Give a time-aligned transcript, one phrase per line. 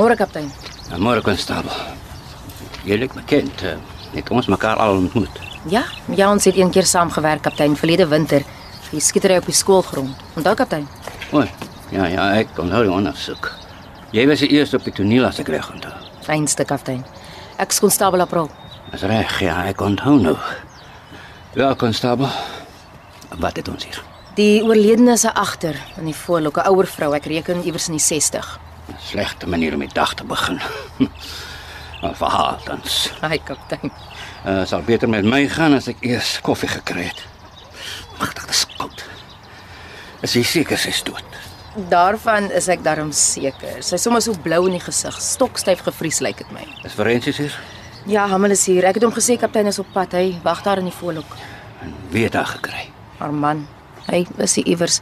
[0.00, 0.48] Môre kaptein.
[0.96, 1.72] Môre konstabel.
[2.88, 3.62] Lyk bekend.
[3.62, 3.76] eh,
[4.12, 5.30] Het ons mekaar al ontmoet.
[5.68, 5.84] Ja,
[6.16, 9.54] ja, ons het een keer saam gewerk kaptein verlede winter vir die skietery op die
[9.54, 10.16] skoolgrond.
[10.36, 10.88] Onthou kaptein?
[11.32, 11.44] O,
[11.92, 13.52] ja, ja, ek onthou die ondersoek.
[14.10, 15.92] Jy was die eerste op die toneel as ek reg onthou.
[16.26, 17.04] Fynste kaptein.
[17.58, 18.50] Ek is konstabel April.
[18.90, 20.36] Dis reg, ja, ek onthou nou.
[21.54, 22.26] Ja, konstabel.
[23.38, 24.02] Wat het ons hier?
[24.34, 28.02] Die oorledene se agter in die voorlok, 'n ouer vrou, ek reken iewers in die
[28.04, 28.58] 60.
[28.98, 30.60] Slegte manier om die dag te begin.
[32.02, 33.12] 'n Verhaal tans.
[33.20, 33.92] Ai kaptein.
[34.46, 37.20] Uh, sal beter met my gaan as ek eers koffie gekry het.
[38.18, 39.04] Magtig, dit is koud.
[40.24, 41.36] Is jy seker sy is dood?
[41.92, 43.82] Daarvan is ek darm seker.
[43.84, 46.64] Sy is sommer so blou in die gesig, stokstyf gevries lyk dit my.
[46.84, 47.54] Is forensies hier?
[48.08, 48.88] Ja, Hamel is hier.
[48.88, 50.16] Ek het hom gesê kaptein is op pad.
[50.16, 51.36] Hy wag daar in die voorlok.
[51.84, 52.88] En wie het haar gekry?
[53.20, 53.66] Haar man,
[54.08, 55.00] hy is hier iewers.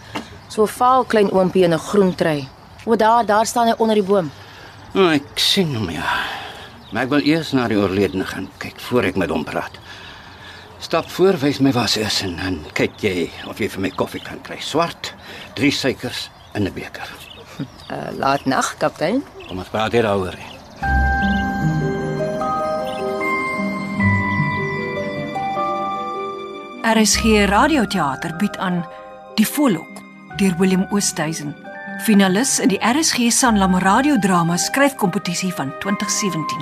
[0.49, 2.49] So 'n vaal klein oompie in 'n groen trui.
[2.89, 4.31] O, daar, daar staan hy onder die boom.
[4.97, 6.09] Oh, ek sien hom ja.
[6.89, 9.77] Maar ek wil eers na die oorledene gaan kyk voor ek met hom praat.
[10.81, 13.93] Stap voor, wys my waar sy is en dan kyk jy of jy vir my
[13.93, 14.57] koffie kan kry.
[14.65, 15.13] Swart,
[15.59, 17.13] drie suikers in 'n beker.
[17.93, 19.21] Uh, laat nag, kaptein.
[19.45, 20.41] Kom ons praat hieroor.
[26.89, 28.81] RSG Radioteater bied aan
[29.37, 30.01] Die Volk
[30.41, 31.68] deur Willem Oosthuizen.
[31.99, 36.59] Finalis in die RSG Sanlam radiodrama skryfkompetisie van 2017.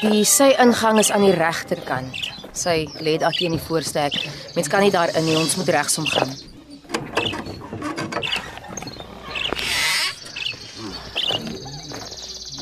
[0.00, 2.20] Die sy ingang is aan die regterkant.
[2.52, 4.20] Sy lê daar teen die voorste hek.
[4.54, 6.49] Mens kan nie daar in nie, ons moet regsom gaan.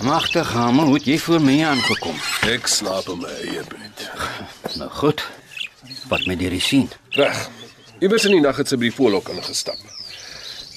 [0.09, 2.15] Magtig, Hamel, hoe het jy voor my aangekom?
[2.49, 4.05] Ek slaap in my eie bed.
[4.81, 5.21] Nou goed.
[6.09, 6.87] Wat met die sien?
[7.13, 7.37] Reg.
[8.01, 9.77] Iewers in die nag het sy by die voorlok ingestap.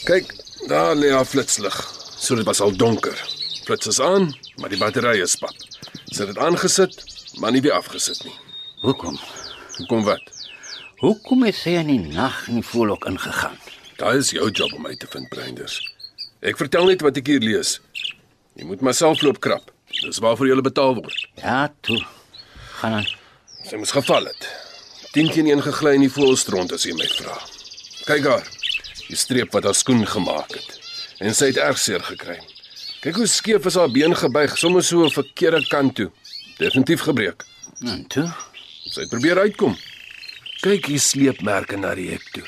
[0.04, 0.34] Kyk,
[0.68, 1.78] daar lê haar flitslig.
[2.20, 3.16] So dit was al donker.
[3.64, 5.56] Flits is aan, maar die battery is pap.
[6.10, 7.00] Sy het dit aangesit,
[7.40, 8.36] maar nie weer afgesit nie.
[8.84, 9.16] Hoekom?
[9.88, 10.28] Kom wat?
[11.00, 13.56] Hoekom het sy in die nag in die voorlok ingegaan?
[13.96, 15.80] Daai is jou job om uit te vind, Breinders.
[16.44, 17.78] Ek vertel net wat ek hier lees.
[18.60, 19.72] Jy moet myself loop krap.
[20.02, 21.28] Dis waarvoor jy betaal word.
[21.40, 22.00] Ja, toe.
[22.80, 23.08] Gaan aan.
[23.68, 24.48] Sy moes geval het.
[25.16, 27.36] 10 teen 1 gegly in die voelstront as jy my vra.
[28.08, 28.48] Kyk daar.
[29.08, 30.80] Die streep wat haar skoen gemaak het.
[31.22, 32.40] En sy het erg seer gekry.
[33.02, 36.12] Kyk hoe skeef is haar been gebuig, sommer so 'n verkeerde kant toe.
[36.58, 37.44] Definitief gebreek.
[37.82, 38.30] En toe?
[38.86, 39.78] Sy het probeer uitkom.
[40.62, 42.46] Kyk hier sleepmerke na die hek toe.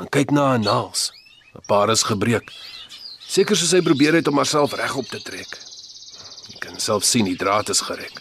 [0.00, 1.12] En kyk na haar naels.
[1.54, 2.50] 'n Paar is gebreek.
[3.30, 5.52] Seker soos sy probeer het om haarself regop te trek.
[6.50, 8.16] Jy kan self sien die draad is gerek.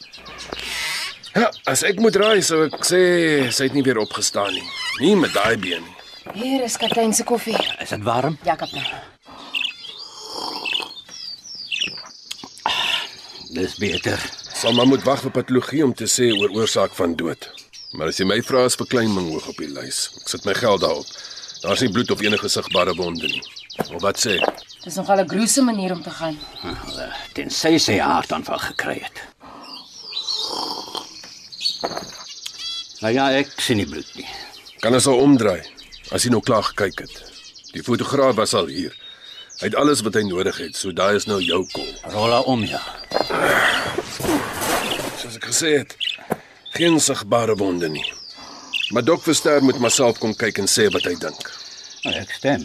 [1.33, 2.99] Ja, as ek moet raai sou ek sê
[3.49, 4.67] sy het nie weer opgestaan nie.
[5.01, 5.95] Nie met daai been nie.
[6.35, 7.57] Hier is kaptein se koffie.
[7.81, 8.37] Is dit warm?
[8.45, 8.85] Ja, kaptein.
[13.57, 14.21] Dis beter.
[14.61, 17.49] Sal maar moet wag vir patologie om te sê oor oorsaak van dood.
[17.97, 20.05] Maar as jy my vra is verkleinming hoog op die lys.
[20.21, 21.09] Ek sit my geld daarop.
[21.65, 23.41] Daar's nie bloed of enige sigbare wonde nie.
[23.89, 24.68] Of wat sê ek?
[24.83, 26.37] Dis nogal 'n gruisame manier om te gaan.
[27.33, 29.17] Tensy sy hartaanval gekry het.
[32.99, 34.27] Nou ja, ek sien nie bloed nie.
[34.79, 35.61] Kan ons al omdraai
[36.11, 37.23] as jy nou klaar gekyk het.
[37.73, 38.95] Die fotograaf was al hier.
[39.59, 41.89] Hy het alles wat hy nodig het, so daai is nou jou kol.
[42.11, 42.79] Rol haar om ja.
[45.19, 45.95] Soos ek gesê het,
[46.71, 48.05] geen sigbare wonde nie.
[48.89, 51.51] Maar Dok Verster moet maar self kom kyk en sê wat hy dink.
[52.05, 52.63] Nou, ek stem.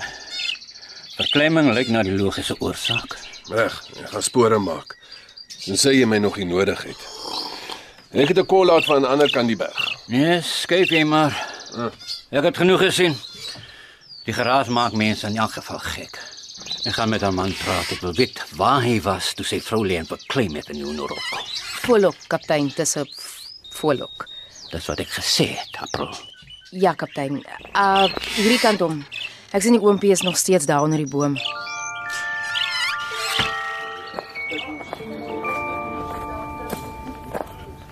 [1.14, 3.14] Verklemming lyk na die logiese oorsaak.
[3.52, 4.96] Reg, ek gaan spore maak.
[5.64, 7.04] Dan sê jy my nog nie nodig het.
[8.10, 9.82] En ek het 'n kol laat van aan die ander kant die berg.
[10.08, 11.34] Nee, skuif jy maar.
[12.30, 13.14] Ek het genoeg gesien.
[14.24, 16.18] Die geraas maak mense in elk geval gek.
[16.84, 17.92] Ek gaan met haar man praat.
[17.92, 20.86] Ek wil weet waar hy was toe sy vrou lê en verklem het in die
[20.86, 21.22] onderrok.
[21.86, 23.08] Volok, kaptein, dis 'n
[23.70, 24.26] volok.
[24.70, 26.10] Dis wat ek gesê het, April.
[26.70, 27.44] Ja, kaptein.
[27.74, 29.06] Uh hierdie kant om.
[29.54, 31.36] Ek sien die oompie is nog steeds daar onder die boom.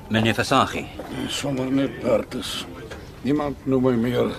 [0.09, 0.85] Meneer Versaghi.
[1.29, 2.67] Sommer net Bertus.
[3.23, 4.35] Niemand noem my meer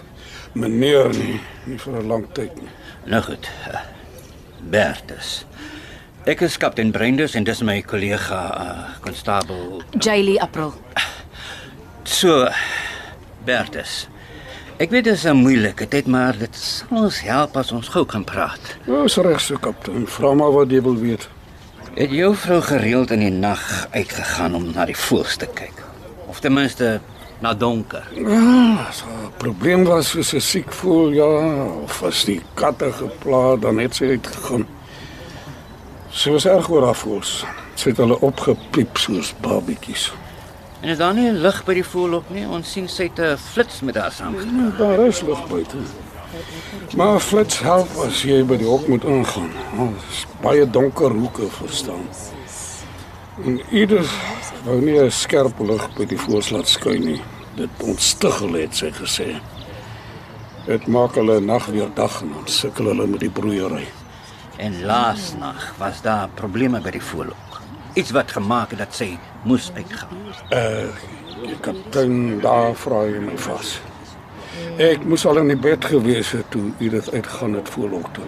[0.53, 2.69] meneer nie, nie vir 'n lang tyd nie.
[3.05, 3.49] Nou goed.
[3.71, 3.79] eh,
[4.69, 5.45] Bertus.
[6.25, 9.81] Ek is kaptein Breinders en dis my kollega uh, konstabel.
[9.99, 10.73] Jaylee April.
[12.03, 12.47] So
[13.45, 14.07] Bertus.
[14.81, 18.05] Ek weet dit is 'n moeilike tyd, maar dit sal ons help as ons gou
[18.05, 18.77] kan praat.
[18.85, 20.07] Nou is reg so kaptein.
[20.07, 21.29] Vra maar wat jy wil weet.
[21.93, 25.83] Het jou vrou gereeld in die nag uitgegaan om na die voëls te kyk?
[26.27, 27.01] Of ten minste
[27.39, 28.03] na donker.
[28.11, 31.29] Ja, 'n probleem was sy siek voel, ja,
[31.83, 34.67] of as die katte gepla, dan het sy uitgegaan.
[36.09, 37.45] Sy was erg oor haar voels.
[37.75, 40.11] Sy het hulle opgepiep soos babietjies.
[40.83, 42.47] En is daar nie 'n lig by die voëlhok nie?
[42.47, 44.77] Ons sien sy het 'n flits met haar saamgetrek.
[44.77, 45.77] Ja, daar is lig buite.
[46.95, 49.51] Maar flits help as jy by die hok moet ingaan.
[49.77, 52.07] Ons baie donker hoeke verstaan.
[53.45, 54.05] En ieder
[54.65, 57.21] wou nie 'n skerp lig by die voors laat skyn nie.
[57.55, 59.39] Dit ontstig hulle het sy gesê.
[60.65, 63.87] Dit maak hulle nag weer dag en dan sukkel hulle met die broeiery.
[64.57, 67.42] En laasnag was daar probleme by die voëlhok.
[67.93, 70.17] Iets wat gemaak het dat sy moes uitgaan.
[71.43, 73.75] Die kaptein daar vra hy my vas.
[74.81, 78.25] Ek moes al in die bed gewees het toe Edith uitgaan het voorlok toe.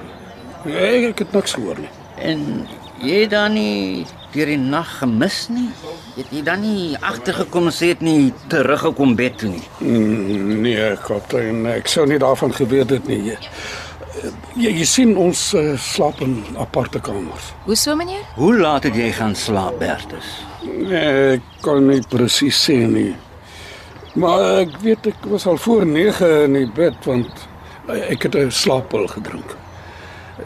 [0.65, 1.89] Ek, ek het niks gehoor nie.
[2.21, 2.67] En
[3.01, 5.69] jy dan nie deur die nag gemis nie?
[6.15, 9.63] Het jy dan nie agtergekom sê het nie teruggekom bed toe nie?
[9.79, 13.35] Mm, Nee, kaptein, ek sou nie daarvan geweet het nie.
[14.25, 17.51] Jy, jy, jy sien ons uh, slaap in aparte kamers.
[17.65, 18.23] Hoe so meneer?
[18.35, 20.31] Hoe laat het jy gaan slaap, Bertus?
[20.65, 23.13] Nee, ek kan nie presies sê nie.
[24.15, 27.45] Maar ek weet ek was al voor 9 in die bed want
[27.91, 29.55] eh, ek het 'n slaappil gedrink.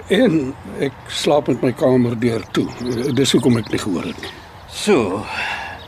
[0.09, 2.67] En ek slaap met my kamer deur toe.
[3.13, 4.33] Dis hoekom ek nie gehoor het nie.
[4.69, 5.25] So,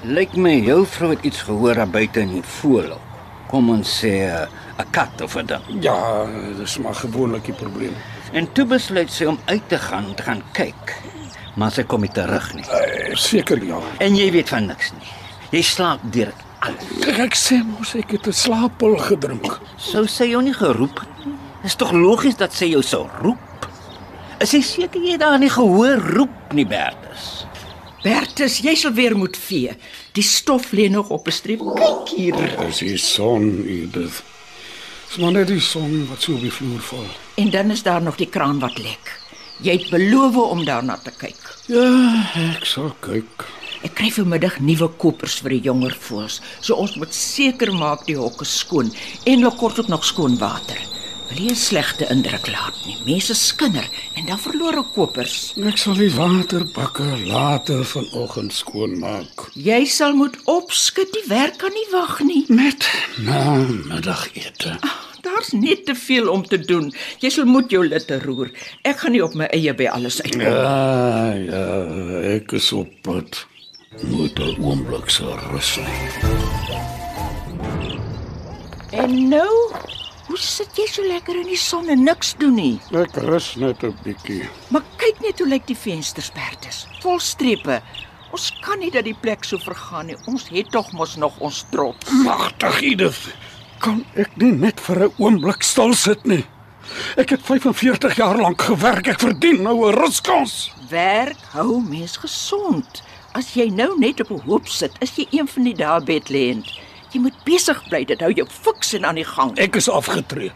[0.03, 3.01] lyk my jou vrou het iets gehoor daar buite in die voëlhok.
[3.49, 4.47] Kom ons sê eh,
[4.79, 5.61] 'n kat of 'n ding.
[5.83, 6.25] Ja,
[6.57, 7.95] dis maar gewoonlik die probleem.
[8.31, 10.95] En toe besluit sy om uit te gaan om te gaan kyk.
[11.55, 12.63] Maar sy kom nie terug nie.
[12.69, 13.77] Eh, Seker ja.
[13.99, 15.07] En jy weet van niks nie.
[15.49, 17.07] Jy slaap deur alles.
[17.07, 19.59] Ek, ek sê mos ek het 'n slaappil gedrink.
[19.77, 21.33] Sou sy jou nie geroep het nie?
[21.63, 23.37] Is tog logies dat sy jou sou roep.
[24.39, 27.45] Is jy seker jy het daar nie gehoor roep nie, Bertus?
[28.03, 29.75] Bertus, jy sal weer moet vee.
[30.13, 31.59] Die stof lê nog op 'n streep.
[31.59, 32.35] Kyk hier.
[32.65, 34.23] Dis die son, Edith.
[35.11, 37.07] Dis maar net die son wat so op die vloer val.
[37.35, 39.09] En dan is daar nog die kraan wat lek.
[39.59, 41.41] Jy het beloof om daarna te kyk.
[41.67, 41.83] Ja,
[42.55, 43.43] ek sal kyk.
[43.83, 46.39] Ek kry vanmiddag nuwe kopers vir die jonger voëls.
[46.63, 48.93] So ons moet seker maak die hokke skoon
[49.25, 50.79] en hulle kort ook nog skoon water.
[51.31, 52.97] Wil jy 'n slegte indruk laat nie?
[53.05, 53.87] Mense skinder
[54.19, 55.53] en dan verloor ek kopers.
[55.63, 59.47] Ek sal die waterbakke later vanoggend skoonmaak.
[59.55, 62.43] Jy sal moet opskud, die werk kan nie wag nie.
[62.49, 62.83] Met
[63.17, 64.75] na middagete.
[65.21, 66.91] Daar's net te veel om te doen.
[67.19, 68.51] Jy sal moet jou litte roer.
[68.83, 70.41] Ek gaan nie op my eie by alles uitkom.
[70.41, 71.65] Ja, ja,
[72.35, 73.45] ek is op pad.
[74.03, 75.87] Moet 'n oomblik se rus hê.
[78.91, 79.71] En nou,
[80.31, 82.75] hoe sit jy so lekker in die son en niks doen nie?
[82.95, 84.47] Ek rus net 'n bietjie.
[84.71, 86.87] Maar kyk net hoe lyk die vensters, Bertus.
[87.01, 87.81] Vol strepe.
[88.31, 90.15] Ons kan nie dat die plek so vergaan nie.
[90.27, 92.11] Ons het tog mos nog ons trots.
[92.23, 93.35] Magtig Edith.
[93.79, 96.45] Kan ek nie net vir 'n oomblik stil sit nie?
[97.17, 99.07] Ek het 45 jaar lank gewerk.
[99.07, 100.71] Ek verdien nou 'n ruskans.
[100.89, 103.03] Werk hou mens gesond.
[103.33, 106.71] As jy nou net op 'n hoop sit, is jy een van die dae bedlêend.
[107.11, 109.51] Jy moet besig bly, dit hou jou fiks en aan die gang.
[109.59, 110.51] Ek is afgetree.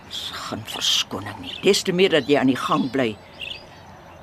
[0.48, 1.52] gaan verskoning nie.
[1.64, 3.10] Des te meer dat jy aan die gang bly.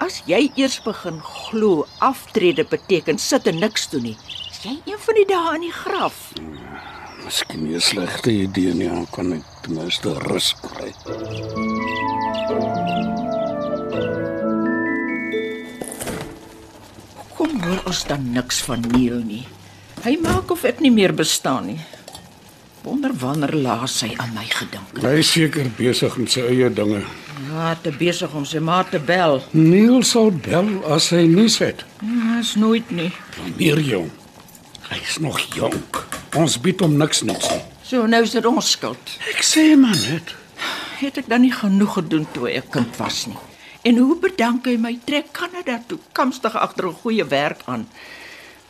[0.00, 4.16] As jy eers begin glo aftrede beteken sit en niks doen nie,
[4.50, 6.32] is jy een van die dae in die graf.
[7.22, 10.90] Miskien nie 'n slegte idee nie, dan kan ek ten minste rus kry.
[17.36, 19.46] Kom hoor ons dan niks van Neil nie.
[20.02, 21.80] Hy maak of ek nie meer bestaan nie.
[22.82, 24.96] Wonder wanneer laas hy aan my gedink.
[25.02, 27.04] Hy is seker besig met sy eie dinge.
[27.46, 29.38] Ja, te besig om sy ma te bel.
[29.54, 31.84] Neil sal bel as hy nuus het.
[32.02, 33.12] Ja, is nooit nie.
[33.58, 34.10] Meer jong.
[34.88, 36.02] Hy is nog jonk.
[36.36, 37.62] Ons bied hom niks niks nie.
[37.86, 39.14] So nou is dit ons skuld.
[39.30, 40.34] Ek sê maar net.
[40.98, 43.38] Het ek dan nie genoeg gedoen toe ek kind was nie?
[43.86, 47.86] En hoe bedank hy my trek Kanada toe, kamstig agter 'n goeie werk aan.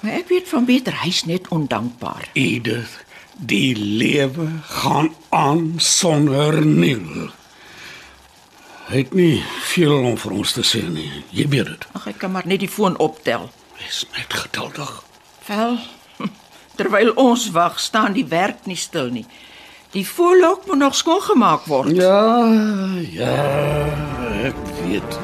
[0.00, 2.28] Maar ek weet van beter hy's net ondankbaar.
[2.33, 3.04] Edith,
[3.46, 7.30] die lewe gaan aan sonder Neil.
[8.87, 11.08] Hy het nie veel om vir ons te sê nie.
[11.34, 11.87] Jy weet dit.
[11.96, 13.49] Ag ek kan maar net die foon optel.
[13.80, 14.92] Wees net geduldig.
[15.49, 15.78] Wel,
[16.78, 19.26] terwyl ons wag, staan die werk nie stil nie.
[19.92, 21.96] Die voorlok moet nog skoongemaak word.
[21.99, 22.46] Ja,
[23.12, 23.34] ja,
[24.49, 25.18] ek weet.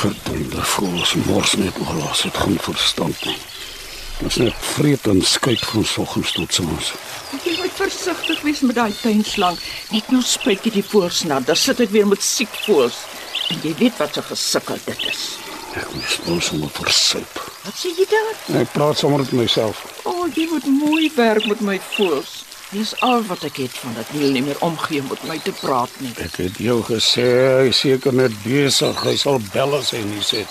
[0.00, 3.36] Verdomde voels mors net maar as dit geen verstand nie.
[4.20, 6.92] Ons net vreet en skyk van soggens tot soms.
[7.44, 9.56] Jy moet versigtig wees met daai tuinslang.
[9.94, 12.98] Net nou spuit jy die voorsnat, daar sit ek weer met siek voels.
[13.50, 15.22] En jy weet wat 'n gesukkel dit is.
[15.74, 17.32] Ek moet spons om versuip.
[17.64, 18.60] Wat sê jy daar?
[18.60, 19.84] Ek praat sommer met myself.
[20.04, 22.44] O, oh, jy moet mooi werk met my voels.
[22.70, 25.90] Dis al wat ek het van dat Neil nie meer omgee met my te praat
[25.98, 26.12] nie.
[26.22, 27.26] Ek het jou gesê
[27.62, 29.02] hy seker net besig.
[29.02, 30.44] Hy sal bel as hy nie sê.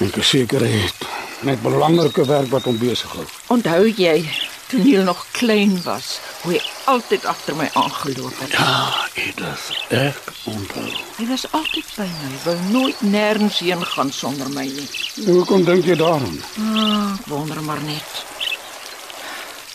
[0.00, 1.02] Ek is seker hy het
[1.44, 3.24] net belangrike werk wat hom besig hou.
[3.52, 4.22] Onthou jy
[4.70, 8.54] toe Neil nog klein was, hoe hy altyd agter my aangeloop het?
[8.54, 10.86] Ja, Edith, ek onthou.
[11.18, 14.88] Hy was altyd by my, wou nooit nêrens heen gaan sonder my nie.
[15.26, 16.38] Hoekom dink jy daaraan?
[16.62, 18.24] Ah, ek wonder maar net.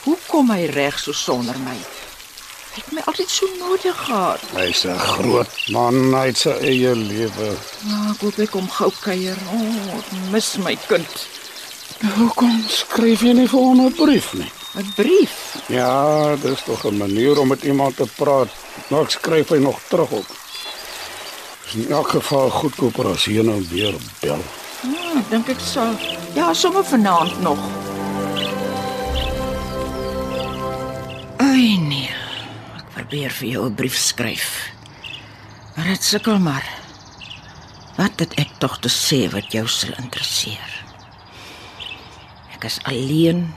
[0.08, 1.78] Hoe kom hy reg so sonder my?
[2.76, 4.42] Hy het my altyd so nodig gehad.
[4.52, 7.56] Hy's 'n groot man, hy het sy eie lewe.
[7.88, 9.38] Ah, ek hoop hy kom gou kuier.
[9.54, 11.14] O, oh, ek mis my kind.
[12.18, 14.52] Hoekom skryf jy nie vir hom 'n brief nie?
[14.76, 15.56] 'n Brief.
[15.72, 18.50] Ja, dis tog 'n manier om met iemand te praat.
[18.90, 20.28] Nou ek skryf hy nog terug op.
[21.64, 24.44] Dis in elk geval goedkoper as hier nou weer bel.
[24.84, 25.96] Ah, ek dink ek sal.
[26.34, 27.60] Ja, sommer vanaand nog.
[31.38, 32.05] Ai nee.
[33.06, 34.72] Probeer vir jou 'n brief skryf.
[35.76, 36.66] Maar dit sukkel maar.
[37.98, 40.72] Wat het ek tog te sê wat jou sal interesseer?
[42.56, 43.54] Ek is alleen,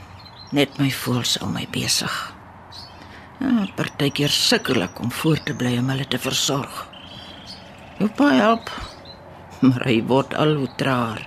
[0.51, 2.33] net my voels om my besig.
[3.39, 6.87] Ja, partykeer sukkel ek om voor te bly om hulle te versorg.
[7.99, 8.69] Oupa help,
[9.65, 11.25] maar hy word al hoe traer.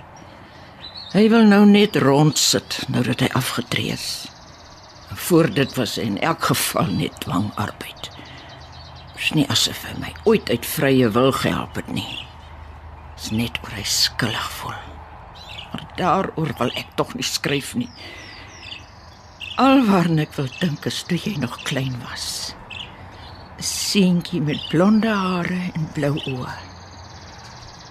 [1.11, 4.27] Hy wil nou net rondsit nou dat hy afgetree is.
[5.11, 8.12] Voor dit was hy in elk geval net dwangarbeid.
[9.23, 12.25] Dis nie asof hy my ooit uit vrye wil gehelp het nie.
[13.15, 14.81] Dis net oor hy skuldig voel.
[15.71, 17.87] Maar daaroor wil ek tog nie skryf nie.
[19.63, 22.51] Alwaarne ek wil dink is toe jy nog klein was.
[23.55, 26.57] 'n Seentjie met blonde hare en blou oë.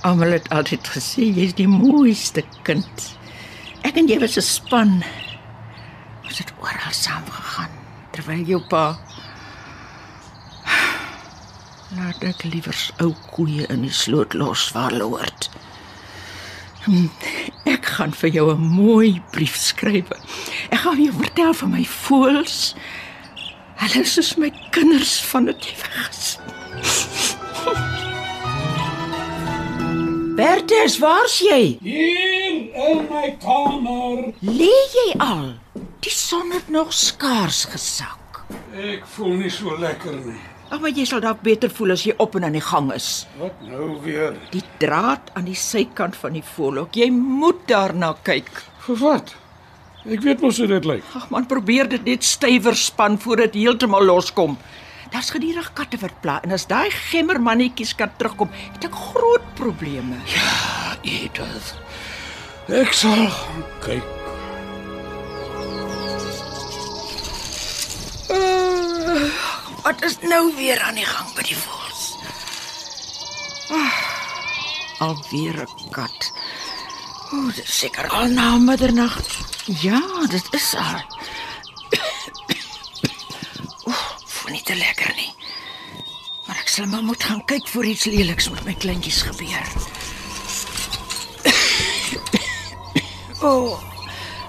[0.05, 3.09] Almal het altyd gesê jy's die mooiste kind.
[3.89, 5.01] Ek en jy was 'n span.
[6.29, 7.73] Ons het oral saam gegaan
[8.13, 8.99] terwyl jou pa
[11.97, 15.51] Laat ek liewer ou koeie in die sloot los waar hulle hoort.
[16.87, 17.09] Hm,
[17.69, 20.09] Ek gaan vir jou 'n mooi brief skryf.
[20.71, 22.75] Ek gaan jou vertel van my voëls.
[23.77, 26.39] Hulle is soos my kinders van dit jy weg is.
[30.37, 31.79] Bertus, waar's jy?
[31.83, 34.33] Hier in my kamer.
[34.41, 35.53] Lê jy al?
[36.01, 38.43] Die son het nog skaars gesak.
[38.75, 40.41] Ek voel nie so lekker nie.
[40.73, 43.27] Ag, maar jy sal dalk beter voel as jy op en aan die gang is.
[43.37, 44.39] Wat nou weer?
[44.55, 46.97] Die draad aan die sykant van die voëlhok.
[46.97, 48.49] Jy moet daarna kyk.
[48.87, 49.35] Vir wat?
[50.09, 51.05] Ek weet mos hoe dit lyk.
[51.19, 54.57] Ag man, probeer dit net stywer span voordat dit heeltemal loskom.
[55.13, 60.17] Daar's gedurig katte wat pla en as daai gemmermannetjies kan terugkom, het ek groot probleme.
[60.33, 61.75] Ja, Edith.
[62.73, 63.29] Ek sal
[63.85, 64.22] kyk.
[69.83, 72.05] Wat is nou weer aan die gang by die voëls?
[73.73, 74.01] Ah,
[74.99, 76.33] alweer 'n kat.
[77.33, 79.21] O, dit is seker al na middernag.
[79.65, 81.01] Ja, dit is al.
[83.85, 85.35] Oef, voel nie te lekker nie.
[86.47, 89.69] Maar ek sal maar moet gaan kyk voor iets leliks met my kleintjies gebeur.
[93.43, 93.83] O, oh,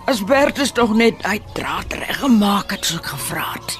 [0.05, 3.77] as Bertus tog net hy draad reg gemaak het soos ek gevra het.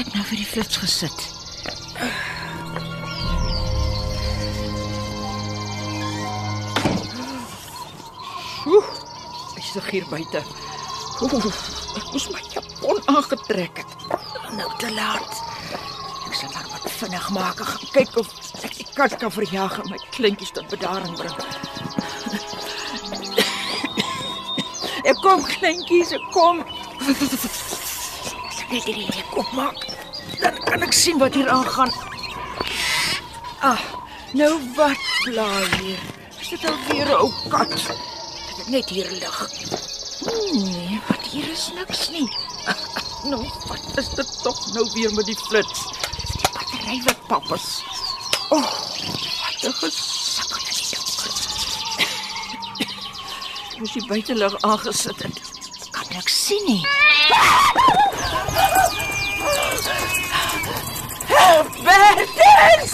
[0.00, 1.18] Het ek nou vir die flits gesit?
[8.64, 8.88] Oeh,
[9.60, 10.40] is dit hier buite?
[11.20, 11.50] Oeh,
[12.00, 13.92] ek moes my japon aangetrek het.
[14.56, 15.44] Nou te laat.
[16.30, 18.32] Ek sal maar wat vinnig maak en gaan kyk of
[18.64, 21.36] ek die kat kan verjaag en my kleintjies tot bedaring bring.
[25.04, 26.64] Ek kom kleintjies, ek kom.
[28.70, 29.89] Ek net hierdie hek opmaak.
[30.38, 31.92] Dan kan ek sien wat hier aangaan.
[33.60, 33.80] Ah,
[34.32, 35.48] nou wat bla
[35.80, 35.98] hier?
[36.40, 37.72] Is dit alweer 'n ou kat?
[37.72, 39.38] Het ek net hier lig.
[40.52, 42.28] Nee, wat hier is niks nie.
[43.30, 45.80] Nou, wat is dit tog nou weer met die flits?
[46.16, 47.82] Dis die battery wat pap is.
[48.48, 48.64] O, oh,
[49.42, 51.32] wat 'n gesukkel in die donker.
[53.78, 55.40] Moes die buitelug aangesit het.
[55.90, 56.86] Kan niks sien nie.
[61.40, 62.92] Help, Bertus!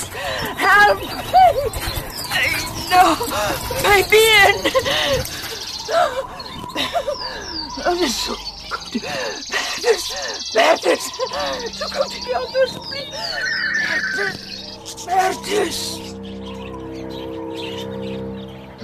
[0.57, 0.99] Help!
[2.91, 3.03] No,
[3.83, 4.57] my been!
[7.85, 8.35] Oh, dis so
[8.71, 8.93] koud.
[9.03, 10.05] Bertus!
[10.55, 11.05] Bertus!
[11.79, 13.09] So koud in die auto, asseblief.
[13.83, 14.39] Bertus!
[15.07, 15.79] Bertus!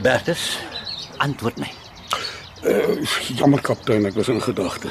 [0.02, 0.42] Bertus,
[1.18, 1.70] Antwoord my.
[2.66, 2.98] Uh,
[3.38, 4.90] jammer kaptein, ek was in gedagte.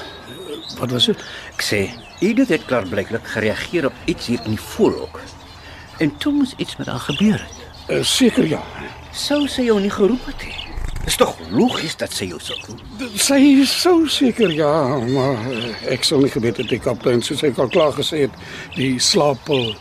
[0.81, 1.19] Wat was dit?
[1.53, 1.79] Ek sê,
[2.25, 5.19] Edith het klaarblyklik gereageer op iets hier in die voorhok.
[6.01, 7.59] En toe moes iets met haar gebeur het.
[7.89, 8.61] Uh, Seker ja.
[9.13, 10.57] Sou sy jou nie geroep het nie.
[11.03, 12.81] Dis tog logies dat sy jou sou roep.
[13.17, 14.71] Sy sou seker ja,
[15.01, 18.41] maar uh, ek sal nie geweet het die kaptein soos ek al klaar gesê het,
[18.77, 19.73] die slaappil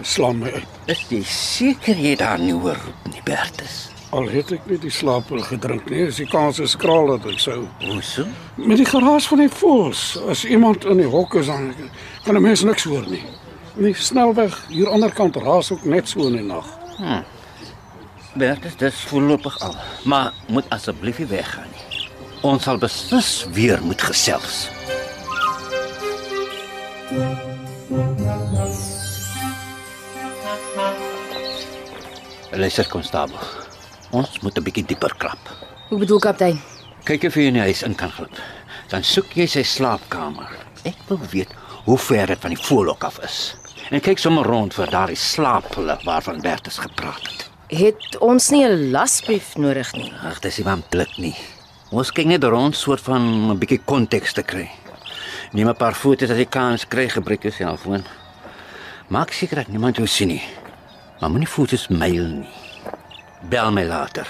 [0.00, 0.76] slaan my uit.
[0.92, 3.91] Is jy seker jy haar nie hoor roep nie, Bertus?
[4.12, 7.38] Al het ek nie die slaappil gedrink nie, is die kans is skraal dat ek
[7.40, 7.62] sou.
[7.80, 8.26] Hoeso?
[8.60, 11.70] Met die geraas van die voëls, as iemand in die hok is dan
[12.26, 13.22] kan 'n mens niks hoor nie.
[13.76, 16.66] En die snelweg hier aan die ander kant raas ook net so in die nag.
[18.34, 19.74] Bertus, dis voorlopig al.
[20.04, 22.08] Maar moet asseblief nie weggaan nie.
[22.40, 24.68] Ons sal beslis weer moet gesels.
[32.50, 33.38] Luister konstabel.
[34.12, 35.40] Ons moet 'n bietjie dieper krap.
[35.88, 36.60] Hoe bedoel kaptein?
[37.04, 38.36] Kyk of jy in die huis in kan glip.
[38.88, 40.50] Dan soek jy sy slaapkamer.
[40.84, 41.48] Ek wil weet
[41.84, 43.54] hoe ver dit van die voorlok af is.
[43.90, 47.48] En kyk sommer rond vir daardie slaaphulle waarvan Bertus gepraat het.
[47.68, 50.12] Het ons nie 'n lasbrief nodig nie.
[50.22, 51.36] Ag, dis nie van blik nie.
[51.90, 54.70] Ons kyk net rond soort van 'n bietjie konteks te kry.
[55.52, 58.04] Neem 'n paar foto's as jy kans kry, gebruik jou selfoon.
[59.08, 60.42] Maak seker dat niemand jou sien nie.
[61.20, 62.71] Maar moenie foto's mail nie.
[63.48, 64.26] Bel my later.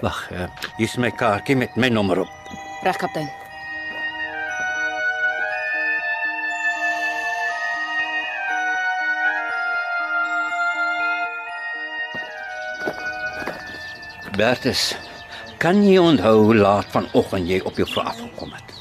[0.00, 2.28] Wag, uh, hier is my kaartjie met my nommer op.
[2.82, 3.30] Reg kaptein.
[14.36, 14.96] Bertus,
[15.62, 18.78] kan jy onthou hoe laat vanoggend jy op jou vrou afgekom het?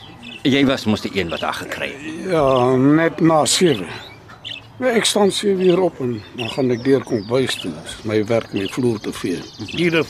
[0.47, 2.31] Jy was mos die een wat haar gekry het.
[2.31, 3.85] Ja, net na 7.
[4.81, 7.69] Nee, ek staan 7 uur op en dan gaan ek deur kom bys toe.
[7.83, 9.37] Dis my werk om die vloer te vee.
[9.77, 10.07] Ieder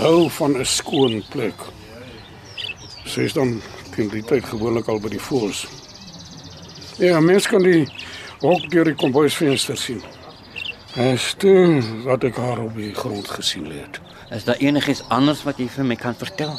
[0.00, 1.66] hou van 'n skoon plek.
[3.04, 3.60] Sy is dan
[3.92, 5.66] teen die tyd gewoonlik al by die voëls.
[6.96, 7.84] Ja, mens kan die
[8.40, 10.00] hok deur die kombuisvenster sien.
[10.96, 14.00] Is toe wat ek haar op die grond gesien het.
[14.30, 16.56] Is daar enigiets anders wat jy vir my kan vertel?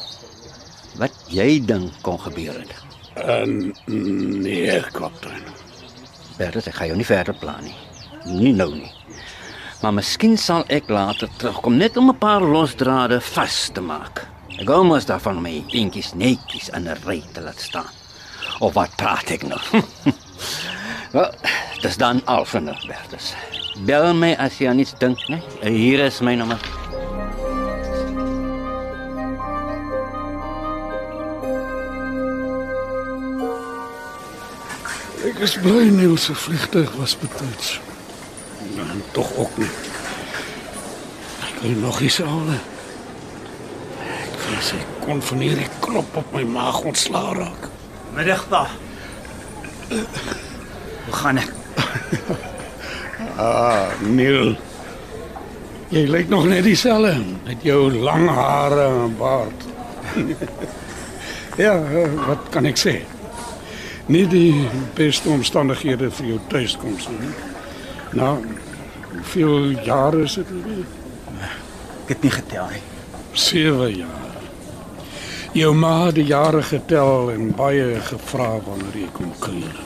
[1.01, 2.73] Wat jy dink kon gebeur het?
[3.15, 5.54] En nee, kaptein.
[6.37, 7.75] Bertus, ek gaan jou nie verder plan nie.
[8.25, 8.91] Nie nou nie.
[9.81, 14.27] Maar miskien sal ek later terugkom net om 'n paar losdrade vas te maak.
[14.59, 17.91] Ek gou mos daarvan my dingetjies netjies in 'n ry te laat staan.
[18.59, 19.59] Of wat praat ek nou?
[21.15, 21.31] Wel,
[21.81, 23.33] dis dan al van nou, Bertus.
[23.85, 25.41] Bel my as jy aan iets dink, né?
[25.61, 26.59] Hier is my nommer.
[35.35, 37.73] Ek is bly Niels se vliegtuig was betyds.
[38.79, 39.67] En tog ook nie.
[41.43, 42.53] Ek wil nog iets al.
[43.99, 47.67] Ek vrees ek kon van hierdie klop op my maag ontslaa raak.
[48.15, 48.61] Middag pa.
[49.91, 51.51] Hoe gaan ek?
[53.35, 54.53] Ah, Niel.
[55.91, 59.65] Jy lyk nog net dieselfde met jou lang hare en baard.
[61.65, 62.95] ja, eh, wat kan ek sê?
[64.07, 67.31] Nie die beste omstandighede vir jou tuiskoms nie.
[68.13, 68.35] Nou,
[69.13, 70.83] hoeveel jare is dit nou?
[72.05, 72.83] Ek het nie getel nie.
[73.33, 74.21] 7 jaar.
[75.55, 79.81] Jou ma het die jare getel en baie gevra wanneer jy kom kuier.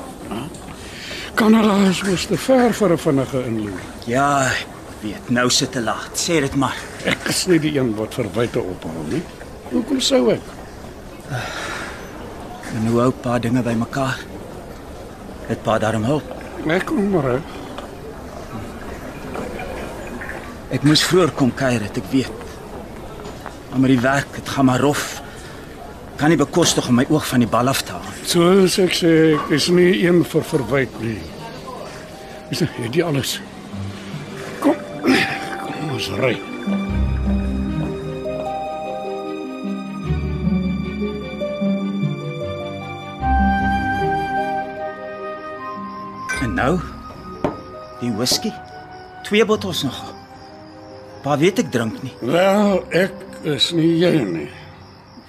[1.39, 3.81] Kanada is mos te ver vir 'n vinnige inloer.
[4.05, 4.67] Ja, ek
[5.01, 6.11] weet, nou sit te laat.
[6.13, 6.75] Sê dit maar.
[7.05, 9.23] Ek is nie die een wat verwyte ophaal nie.
[9.71, 10.41] Hoekom sou ek?
[12.75, 14.19] En hoe hou pa dinge bymekaar?
[15.47, 16.35] Het pa daarom hulp.
[16.69, 17.55] Ek kom maar uit.
[20.69, 22.45] Ek moes vroeër kom kuier, ek weet.
[23.71, 25.21] Maar met die werk, dit gaan maar rof.
[26.19, 28.13] Kan nie bekostig om my oog van die bal af te haal.
[28.27, 31.17] Soos ek sê, ek is nie een vir verwyte nie.
[32.51, 33.39] Dis het jy alles.
[34.61, 34.77] Kom.
[35.65, 36.35] Kom ons ry.
[46.59, 46.79] Nou?
[47.99, 48.51] Die whisky?
[49.23, 49.99] Twee bottels nog.
[51.23, 52.13] Pa weet ek drink nie.
[52.23, 53.15] Wel, ek
[53.47, 54.47] is nie jy nie.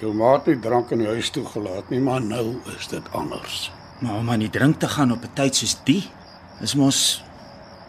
[0.01, 3.67] Jou maat het drank in die huis toegelaat nie, maar nou is dit anders.
[4.01, 6.03] Maar om aan die drink te gaan op 'n tyd soos die,
[6.61, 7.21] is mos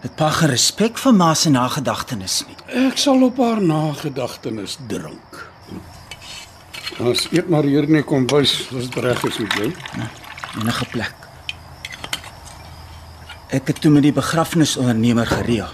[0.03, 2.57] dit pa gerespek vir ma se nagedagtenis nie.
[2.89, 5.51] Ek sal op haar nagedagtenis drink.
[6.99, 9.73] Ons eet maar hier in die kombuis, as dit reg is met jou.
[10.61, 11.22] Enige plek.
[13.53, 15.73] Ek het toe met die begrafnisondernemer gereël.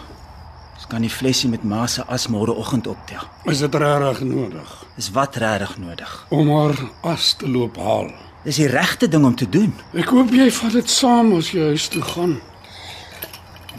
[0.78, 3.22] Dis kan die flesie met ma se as môreoggend optel.
[3.50, 6.26] Is dit regtig nodig Dis wat regtig nodig.
[6.34, 8.10] om haar as te loop haal?
[8.44, 9.72] Dis die regte ding om te doen.
[9.94, 12.40] Ek hoop jy vat dit saam as jy huis toe gaan.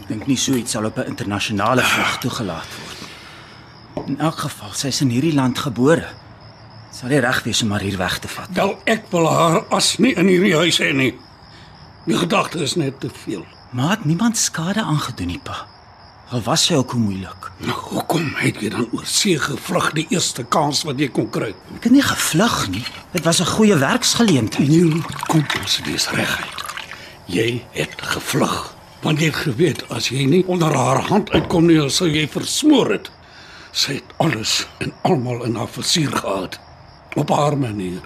[0.00, 4.08] Ek dink nie so iets sal op 'n internasionale vlug toegelaat word.
[4.08, 6.08] In elk geval, sy's in hierdie land gebore.
[6.92, 8.48] Sal nie reg wees om haar hier weg te vat.
[8.52, 11.14] Wel, ek wil haar as nie in hierdie huis hê nie.
[12.06, 13.44] Die gedagte is net te veel.
[13.70, 15.66] Maar het niemand skade aangedoen nie, pa.
[16.30, 17.50] Al was sy ook moeilik.
[17.58, 21.48] Nou, hoekom het jy dan oor see gevlug die eerste kans wat jy kon kry?
[21.74, 22.84] Ek het nie gevlug nie.
[23.10, 24.68] Dit was 'n goeie werksgeleentheid.
[24.68, 26.60] Neil, kom ons dis reguit.
[27.26, 28.74] Jy het gevlug.
[29.02, 32.90] Want jy het geweet as jy nie onder haar hand uitkom nie, sou jy versmoor
[32.90, 33.10] het.
[33.72, 36.58] Sy het alles en almal in haar versuur gehad
[37.14, 38.02] op haar manier.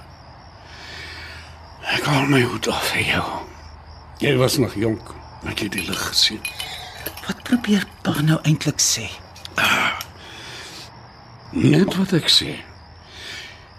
[1.93, 3.25] Ek haal my hoed af vir jou.
[4.19, 5.15] Jy was nog jonk,
[5.49, 6.41] het jy die lig gesien.
[7.27, 9.09] Wat probeer pa nou eintlik sê?
[11.55, 12.57] Net wat ek sê.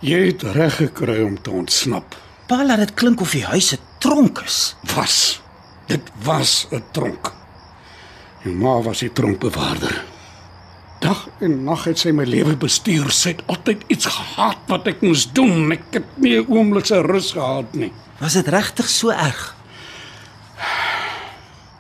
[0.05, 2.15] Jy het reg gekry om te ontsnap.
[2.47, 4.75] Pa laat dit klink of die huis 'n tronk is.
[4.95, 5.41] Was.
[5.87, 7.33] Dit was 'n tronk.
[8.43, 10.03] Jou ma was die tronkbewaarder.
[10.99, 13.11] Dag en nag het sy my lewe bestuur.
[13.11, 15.71] Sy het altyd iets gehad wat ek moes doen.
[15.71, 17.91] Ek het nie 'n oomblik se rus gehad nie.
[18.19, 19.54] Was dit regtig so erg?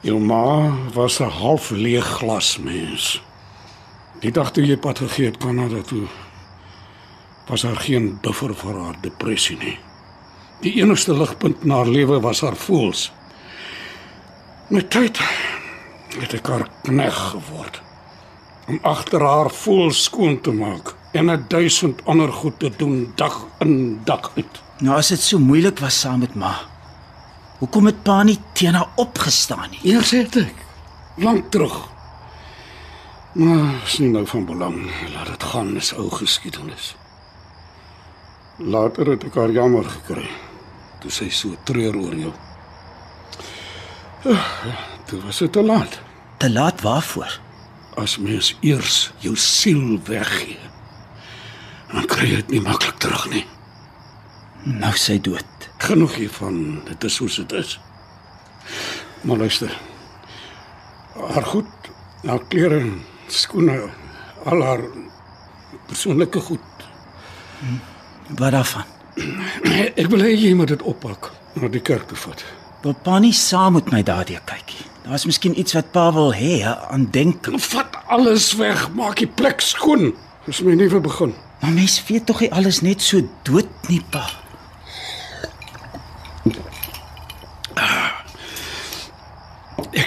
[0.05, 3.21] Jou ma was 'n half leeg glas mens.
[4.19, 6.07] Die dag toe jy pad gegee het Kanada toe
[7.47, 9.79] was daar geen buffer vir haar depressie nie.
[10.61, 13.11] Die enigste ligpunt in haar lewe was haar voels.
[14.67, 15.19] Met tyd
[16.19, 17.81] het ek haar kneg geword
[18.67, 23.45] om agter haar voels skoon te maak en 'n duisend ander goed te doen dag
[23.59, 24.61] in dag uit.
[24.79, 26.74] Nou as dit so moeilik was saam met ma.
[27.59, 29.79] Hoekom het pa nie teen haar opgestaan nie?
[29.93, 30.55] Eers het ek
[31.23, 31.75] lank terug.
[33.35, 34.77] Maar is nie nou van belang.
[35.13, 36.93] Laat dit gaan, dis ou geskiedenis.
[38.59, 40.27] Later het ek haar jammer gekry.
[41.03, 42.33] Toe sy so treur oor jou.
[44.25, 44.45] Ah,
[45.05, 45.99] Toe was dit te laat.
[46.41, 47.39] Te laat waarvoor?
[47.95, 50.57] As mens eers jou siel weggee,
[51.91, 53.45] dan kry jy dit nie maklik terug nie.
[54.65, 55.54] Nou sy dood.
[55.85, 57.79] Genoeg hiervan, dit is soos dit is.
[59.21, 59.73] Maar luister.
[61.13, 61.89] Haar goed,
[62.25, 63.75] haar klere, en skoene,
[64.49, 64.81] al haar
[65.85, 66.85] persoonlike goed.
[68.39, 68.83] Wat daarvan?
[70.01, 72.41] Ek wil hê jy moet dit oppak na die kerk toe vat.
[72.81, 74.87] Wil pa nie saam met my daardie kykie?
[75.05, 77.61] Daar's miskien iets wat pa wil hê, 'n aandenking.
[77.61, 80.15] Vat alles weg, maak die plek skoon.
[80.45, 81.35] Dis my nuwe begin.
[81.61, 84.44] Maar mens weet tog nie alles net so dood nie, pa.
[86.45, 86.53] Ek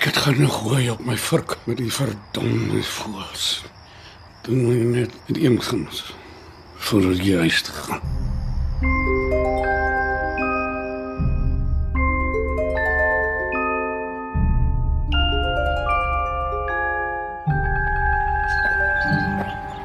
[0.05, 3.65] het genoeg hooi op my vurk met die verdomde voels.
[4.47, 6.15] Doen my net met een guns
[6.77, 8.03] voordat jy huis toe gaan.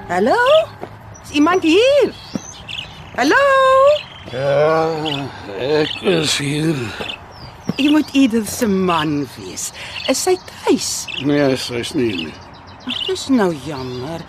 [0.07, 0.37] Hallo?
[1.23, 2.13] Is iemand hier?
[3.15, 3.41] Hallo?
[4.33, 4.89] Ja,
[5.61, 6.77] ek is hier.
[7.77, 9.67] Jy moet Edith se man wees.
[10.09, 10.87] Is sy tuis?
[11.21, 12.33] Nee, sy's nie nie.
[12.89, 14.23] Ag, dis nou jammer.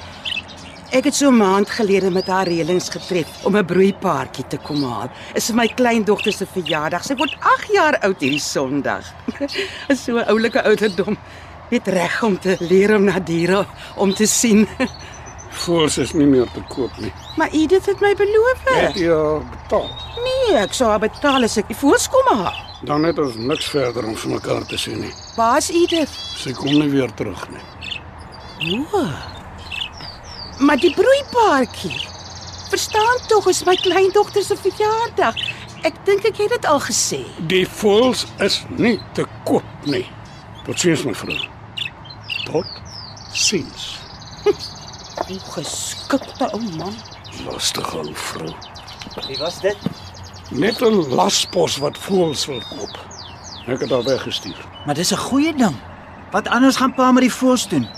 [0.92, 4.84] Ek het so 'n maand gelede met haar reëlings getref om 'n broeipaartjie te kom
[4.84, 5.08] haal.
[5.34, 7.02] Is vir my kleindogter se verjaardag.
[7.02, 9.04] Sy word 8 jaar oud hierdie Sondag.
[9.88, 11.16] Is so 'n oulike ouderdom.
[11.70, 14.68] Net reg om te leer om na diere om te sien.
[15.64, 17.10] Voels is nie meer te koop nie.
[17.40, 18.64] Maar Edith het my beloof.
[18.68, 19.86] Het jy haar betaal?
[20.24, 22.58] Nee, ek sou haar betaal as ek die voorskomme haal.
[22.84, 25.12] Dan het ons niks verder om vir mekaar te sien nie.
[25.38, 26.12] Waar's Edith?
[26.36, 27.64] Sy kom nie weer terug nie.
[28.92, 29.06] O.
[30.68, 31.96] Maar die broeipaartjie.
[32.68, 35.40] Verstaan tog, is my kleindogter se verjaardag.
[35.84, 37.22] Ek dink ek het dit al gesê.
[37.48, 40.04] Die voels is nie te koop nie.
[40.68, 41.40] Tot sins my vrou.
[42.50, 42.80] Tot
[43.32, 43.94] sins.
[45.14, 46.94] O, geskikte ou man.
[47.46, 48.54] Lastige ou vrou.
[49.26, 49.76] Wie was dit?
[50.50, 52.94] Net 'n laspos wat voels wil koop.
[53.66, 54.64] Ek het haar weggestuur.
[54.86, 55.76] Maar dis 'n goeie ding.
[56.30, 57.88] Wat anders gaan pa met die voors doen?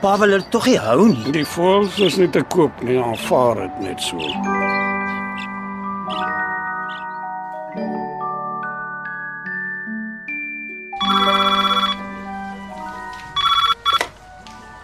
[0.00, 1.30] Pa wil dit tog nie hou nie.
[1.30, 4.18] Die voels is nie te koop nie, aanvaar dit net so.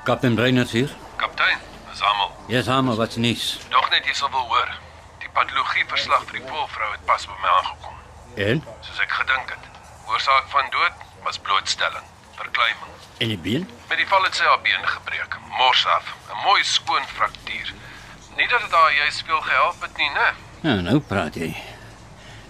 [0.05, 1.08] Kaptein Breiners hier.
[2.49, 2.95] Kaptein, dis almal.
[2.95, 3.59] Ja, Samuel, wat's nuus?
[3.71, 4.71] Nog net jy sal wil hoor.
[5.19, 7.97] Die patologie verslag vir die poolvrou het pas by my aangekom.
[8.37, 8.63] En?
[8.81, 9.65] Soos ek gedink het.
[10.09, 10.93] Oorsaak van dood
[11.25, 12.05] was blootstelling.
[12.39, 12.93] verkleiming.
[13.19, 13.71] En die been?
[13.89, 17.75] Met die val het sy haar been gebreek, mors af, 'n mooi skoon fraktuur.
[18.37, 20.29] Nie dat dit haar juis veel gehelp het nie, né?
[20.63, 21.57] Ja, nou praat jy.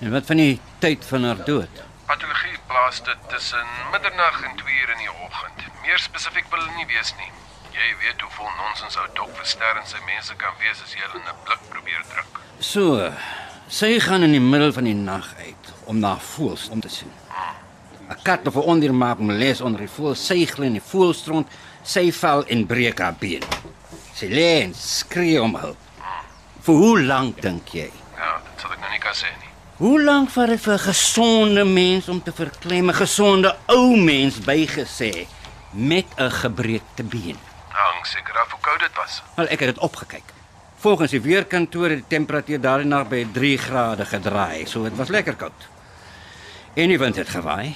[0.00, 1.82] En wat van die tyd van haar dood?
[2.06, 5.58] Patologie plaas dit tussen middernag en 2 uur in die oggend.
[5.82, 7.32] Meer spesifiek wil hulle nie wees nie.
[7.78, 11.02] Jy weet hoe vol nonsens ou Dok Verster en sy mense kan wees as jy
[11.04, 12.40] hulle in 'n blik probeer druk.
[12.58, 13.12] So,
[13.68, 17.12] sy gaan in die middel van die nag uit om na voëls om te sien.
[18.10, 20.88] 'n Kat of 'n ondier maak hom les onder die voël, sy gly in die
[20.90, 21.46] voëlstront,
[21.84, 23.44] sy val en breek haar been.
[24.14, 25.78] Sy lê en skree om hulp.
[26.62, 27.90] Vir hoe lank dink jy?
[28.16, 29.52] Ja, dit sal ek nou nie kan sê nie.
[29.78, 34.40] Hoe lank vat dit vir 'n gesonde mens om te verklem, 'n gesonde ou mens
[34.40, 35.28] bygesê
[35.72, 37.38] met 'n gebreekte been?
[37.78, 39.20] Hang seker af hoe koud dit was.
[39.36, 40.32] Wel, ek het dit opgekyk.
[40.82, 45.12] Volgens die weerkantoor het die temperatuur daardie nag by 3 grade gedraai, so dit was
[45.14, 45.66] lekker koud.
[46.78, 47.74] En die wind het gewaai.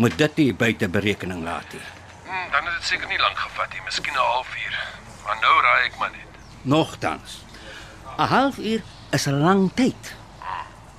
[0.00, 1.84] Moet dit nie buite berekening laat nie.
[2.26, 4.74] Hmm, dan het dit seker nie lank gevat nie, miskien 'n halfuur.
[5.24, 6.40] Maar nou raai ek maar net.
[6.62, 7.44] Nogtans.
[8.18, 10.14] 'n Halfuur is 'n lang tyd.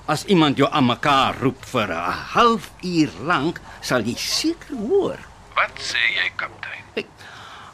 [0.06, 5.18] As iemand jou aan mekaar roep vir 'n halfuur lank, sal jy seker hoor.
[5.54, 7.06] Wat sê jy, kaptein?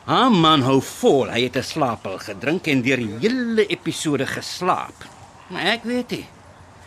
[0.04, 1.30] Haar man hou vol.
[1.30, 5.04] Hy het 'n slaapel gedrink en deur die hele episode geslaap.
[5.46, 6.26] Maar ek weet nie.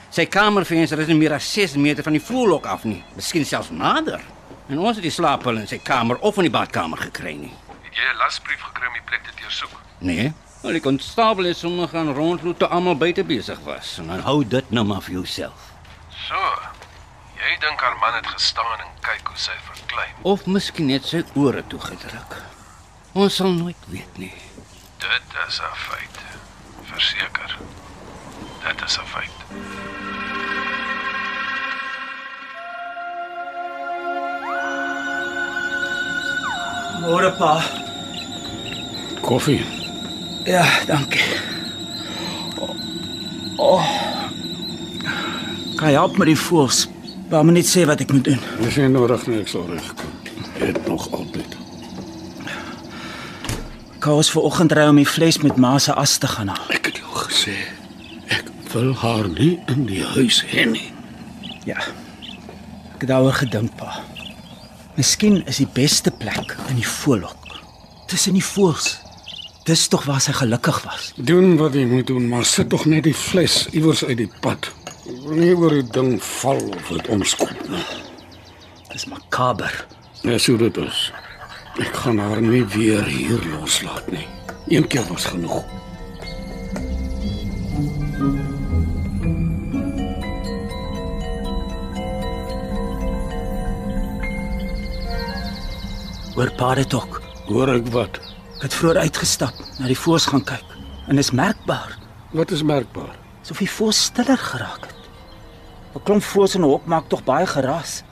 [0.10, 3.69] Sy kamervenster is nie meer as 6 meter van die vloerlok af nie, miskien selfs
[3.69, 4.21] nader.
[4.67, 7.54] En ons het die slaapel in sy kamer of in die badkamer gekry nie.
[7.84, 9.82] Het jy 'n lasbrief gekry om die plek te deursoek?
[9.99, 10.34] Nee.
[10.62, 13.97] Wel, die konstabel het sommer gaan rondloop toe almal buite besig was.
[13.97, 15.71] En dan hou dit nou maar vir jouself.
[16.28, 16.36] So.
[17.36, 20.13] Jy dink haar man het gestaan en kyk hoe sy verklein.
[20.21, 22.54] Of miskien net sy ore toegedruk.
[23.15, 24.34] Ons sal nooit weet nie.
[24.99, 26.17] Dit is 'n feit.
[26.84, 27.58] Verseker.
[28.63, 29.36] Dit is 'n feit.
[37.01, 37.63] Môre pa.
[39.21, 39.65] Koffie.
[40.43, 41.23] Ja, dankie.
[42.60, 42.69] Oh.
[43.58, 43.86] oh.
[45.75, 46.88] Kan jy help met die voels?
[47.30, 48.39] Pa moet net sê wat ek moet doen.
[48.60, 50.12] Dis nie nodig nie, ek sal regkom.
[50.60, 51.64] Het nog altyd.
[54.05, 56.67] Kaos vir oggend ry om die vleis met ma se as te gaan haal.
[56.75, 57.55] Ek het jou gesê
[58.35, 60.91] ek wil haar nie in die huis hê nie.
[61.65, 61.79] Ja.
[62.93, 64.03] Ek het daaroor gedink, pa.
[64.93, 67.57] Miskien is die beste plek in die voorlok.
[68.05, 68.91] Tussen die voels.
[69.65, 71.09] Dis tog waar sy gelukkig was.
[71.17, 74.69] Doen wat jy moet doen, maar sit tog net die fles iewers uit die pad.
[75.33, 77.81] Nie oor die ding val of dit omskop nie.
[78.93, 79.81] Dis makaber.
[80.21, 81.07] Ja, so dit is.
[81.83, 84.27] Ek gaan haar nie weer hier loslaat nie.
[84.67, 85.63] Een keer was genoeg.
[96.35, 97.21] Oor pa dit ook.
[97.47, 98.17] Hoor ek wat?
[98.57, 100.65] Ek het vroeër uitgestap, na die voels gaan kyk.
[101.07, 101.97] En is merkbaar,
[102.35, 103.15] Wat is merkbaar?
[103.41, 104.95] asof die voels stiller geraak het.
[105.95, 108.03] 'n Klomp voels in 'n hok maak tog baie geraas.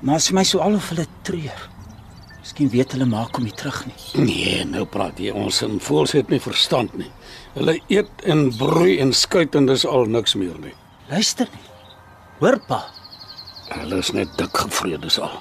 [0.00, 1.71] Maar as my so al of hulle treur.
[2.42, 3.94] Miskien weet hulle maak hom nie terug nie.
[4.26, 7.06] Nee, nou praat jy ons in voels het nie verstand nie.
[7.54, 10.74] Hulle eet en broei en skuit en dis al niks meer nie.
[11.12, 11.68] Luister nie.
[12.40, 12.80] Hoor pa,
[13.72, 15.38] Hulle is net dik gevrede dis al.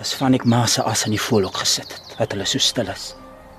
[0.00, 2.88] as van ek ma se as in die voelhok gesit het, dat hulle so stil
[2.90, 3.12] is.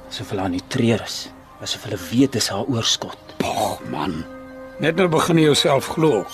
[0.10, 1.30] Asof hulle aan die treur is,
[1.64, 3.36] asof hulle weet dis haar oorskot.
[3.40, 4.24] Pog man.
[4.84, 6.34] Net nou begin jy jouself glo ook.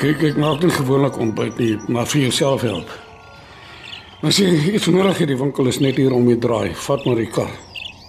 [0.00, 2.88] Kyk, ek maak nie gewoonlik ontbyt nie, maar vir jouself help.
[4.22, 6.70] Maar sien, iets nodig het die winkel is net hier om die draai.
[6.86, 7.50] Vat maar die kar.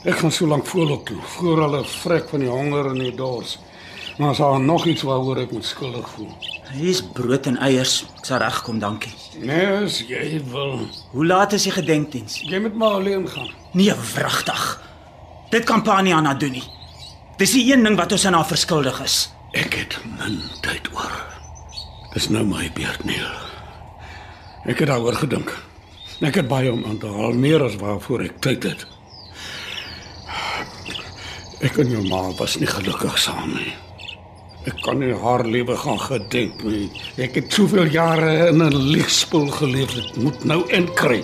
[0.08, 3.58] Ek gaan so lank voorloop toe, voor hulle vrek van die honger en die dors.
[4.16, 6.30] Maar as daar nog iets waaroor ek moet skuldig voel.
[6.78, 7.98] Hier's brood en eiers.
[8.22, 9.12] Ek sal regkom, dankie.
[9.44, 10.86] Nee, as jy wil.
[11.12, 12.40] Hoe laat is die gedenkdiens?
[12.48, 13.52] Jy moet maar alleen gaan.
[13.76, 14.64] Nee, wragtig.
[15.52, 16.64] Dit kan pa nie aan haar doen nie.
[17.36, 19.20] Dis die een ding wat ons aan haar verskuldig is.
[19.52, 21.41] Ek het min tyd oor.
[22.12, 23.28] Dis nou my beurt, Neil.
[24.68, 25.52] Ek het daaroor gedink.
[26.22, 28.84] Ek het baie om aan te haal, meer as waarvoor ek tyd het.
[31.64, 33.72] Ek en jou ma was nie gelukkig saam nie.
[34.70, 36.90] Ek kan nie haar lewe gaan gedenk nie.
[37.18, 41.24] Ek het soveel jare in 'n liegspoel geleef, dit moet nou inkry.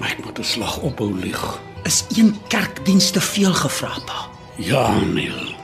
[0.00, 1.60] Maar ek moet 'n slag ophou lieg.
[1.84, 4.28] Is een kerkdiens te veel gevra, pa?
[4.56, 5.54] Ja, Neil.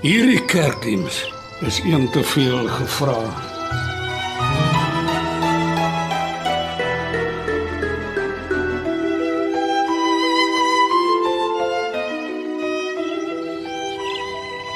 [0.00, 1.24] Hierdie kerkdiens
[1.60, 3.53] is een te veel gevra.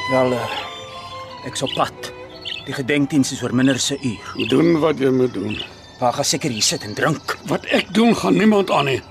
[0.08, 0.44] Wel, uh,
[1.44, 2.12] ek's op pad.
[2.64, 4.48] Die gedenkdiens is oor minder as 'n uur.
[4.48, 5.60] Doen wat jy moet doen.
[5.98, 7.36] Pa gaan seker hier sit en drink.
[7.44, 9.02] Wat ek doen gaan niemand aan nie.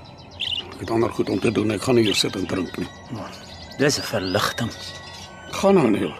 [0.72, 1.70] Ek het ander goed om te doen.
[1.70, 2.88] Ek gaan nie hier sit en drink nie.
[3.78, 4.72] Dis 'n verligting.
[5.50, 6.14] Gaan nou Neil.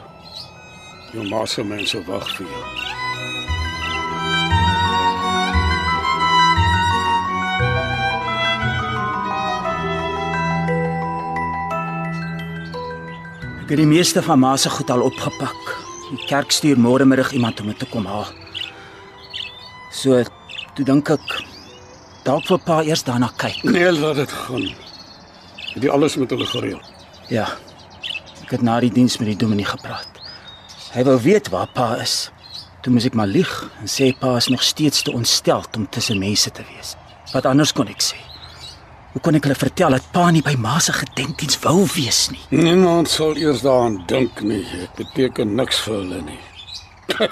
[1.12, 2.97] Jou ma se mense wag vir jou.
[13.68, 15.72] Ek het die meeste van ma se goed al opgepak.
[16.08, 18.24] Die kerk stuur môre middag iemand om dit te kom haal.
[19.92, 20.22] So,
[20.72, 21.34] toe dink ek
[22.24, 23.58] dalk vir pa eers daarna kyk.
[23.68, 24.64] Neil laat dit gaan.
[25.74, 26.80] Het jy alles met hulle gereël?
[27.28, 27.44] Ja.
[28.46, 30.16] Ek het na die diens met die dominee gepraat.
[30.94, 32.16] Hy wou weet waar pa is.
[32.80, 33.52] Toe moes ek maar lieg
[33.82, 36.96] en sê pa is nog steeds te ontsteld om tussen mense te wees.
[37.36, 38.16] Wat anders kon ek sê?
[39.12, 42.42] Hoe kon ek hulle vertel dat pa nie by ma se gedenkdiens wou wees nie?
[42.52, 44.64] Niemand sal eers daaraan dink nie.
[44.68, 46.40] Dit beteken niks vir hulle nie.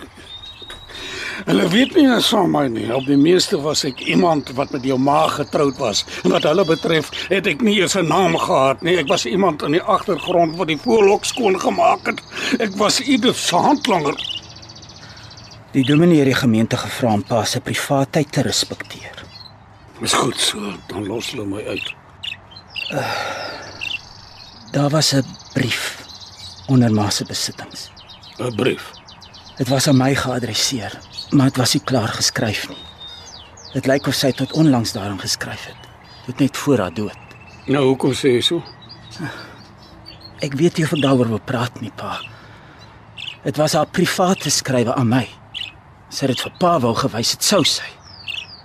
[1.50, 2.86] hulle weet nie eens van my nie.
[2.96, 6.04] Op die meeste was ek iemand wat met jou ma getroud was.
[6.24, 8.96] En wat hulle betref, het ek nie eens 'n naam gehad nie.
[8.96, 12.24] Ek was iemand in die agtergrond wat die voorlok skoon gemaak het.
[12.58, 14.16] Ek was ieder se handlanger.
[15.76, 19.15] Die dominee het die gemeente gevra om pa se privaatheid te respekteer.
[20.00, 21.94] Dis goed so, dan los hulle my uit.
[24.72, 26.04] Daar was 'n brief
[26.66, 27.90] onder ma se besittings.
[28.38, 28.90] 'n Brief.
[29.56, 30.98] Dit was aan my geadresseer,
[31.30, 32.84] maar dit was nie klaar geskryf nie.
[33.72, 35.88] Dit lyk of sy tot onlangs daarin geskryf het.
[36.26, 37.16] Dit net voor haar dood.
[37.66, 38.62] Nou hoekom sê jy so?
[40.38, 42.20] Ek weet of ek daaroor wil praat nie, pa.
[43.42, 45.28] Dit was haar private skrywe aan my.
[46.08, 47.88] Sy het dit vir pa wou gewys het sou sy.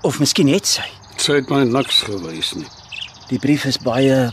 [0.02, 1.01] Of miskien het sy.
[1.22, 2.66] Sy het my niks gewys nie.
[3.30, 4.32] Die brief is baie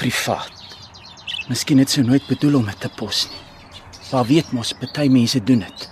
[0.00, 0.56] privaat.
[1.46, 3.42] Miskien het sy nooit bedoel om dit te pos nie.
[4.10, 5.84] Maar weet mos, party mense doen dit.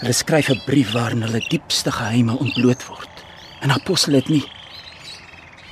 [0.00, 3.22] Hulle skryf 'n brief waarin hulle diepste geheime ontbloot word.
[3.60, 4.44] En dan pos hulle dit nie.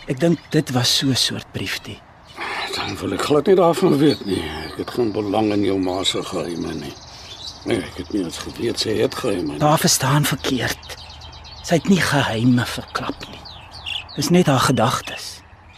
[0.07, 1.99] Ek dink dit was so 'n soort briefie.
[2.77, 4.43] Dan wil ek glad nie daarvan weet nie.
[4.71, 6.95] Ek het geen belang in jou ma se geheime nie.
[7.65, 9.59] Nee, ek het nie eens geweet sy het geheime nie.
[9.59, 10.97] Daar verstaan verkeerd.
[11.63, 13.48] Sy het nie geheime verklap nie.
[14.19, 15.27] Dis net haar gedagtes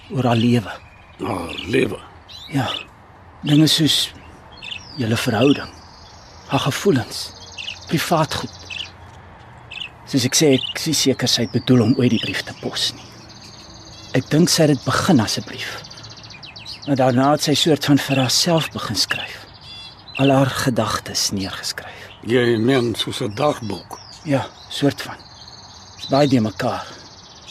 [0.09, 0.73] oor haar lewe.
[1.21, 1.99] Haar lewe.
[2.49, 2.71] Ja.
[3.45, 4.13] Dinge soos
[4.97, 5.69] julle verhouding,
[6.49, 7.19] haar gevoelens,
[7.89, 8.55] privaat goed.
[10.09, 12.91] Soos ek sê, ek is seker sy het bedoel om ooit die brief te pos
[12.97, 13.05] nie.
[14.17, 15.77] Ek dink sy het dit begin as 'n brief.
[16.87, 19.45] Maar daarna het sy soort van vir haarself begin skryf.
[20.17, 22.09] Al haar gedagtes neergeskryf.
[22.25, 24.01] Jy meen soos 'n dagboek.
[24.25, 25.17] Ja, soort van.
[25.97, 27.00] Dis baie die mekaar.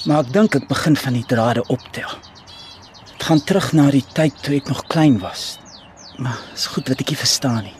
[0.05, 2.11] Maar ek dink ek begin van die drade optel.
[3.17, 5.57] Dit gaan terug na die tyd toe ek nog klein was.
[6.17, 7.75] Maar is goed wat ek nie verstaan nie.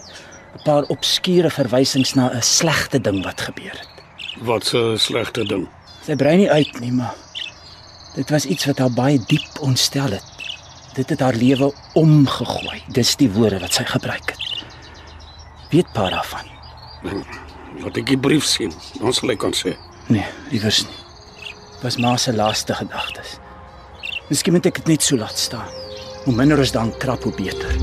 [0.56, 4.04] 'n Paar obskure verwysings na 'n slegte ding wat gebeur het.
[4.42, 5.68] Wat 'n slegte ding.
[6.06, 7.16] Sy brei nie uit nie, maar
[8.16, 10.24] dit was iets wat haar baie diep ontstel het.
[10.94, 12.82] Dit het haar lewe omgegooi.
[12.88, 14.66] Dis die woorde wat sy gebruik het.
[15.70, 16.46] Weet pa daarvan?
[17.80, 18.74] Laat ek die brief sien.
[19.12, 19.78] Sal ek kan sê.
[20.08, 21.09] Nee, liewers nie.
[21.82, 23.38] Was ma se laaste gedagtes.
[24.30, 25.70] Miskien moet ek dit net so laat staan.
[26.26, 27.78] Hoe minder ons dan krap, hoe beter.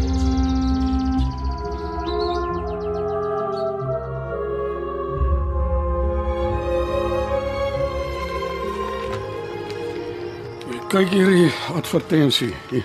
[10.86, 12.84] Kyk hierdie advertensie hier.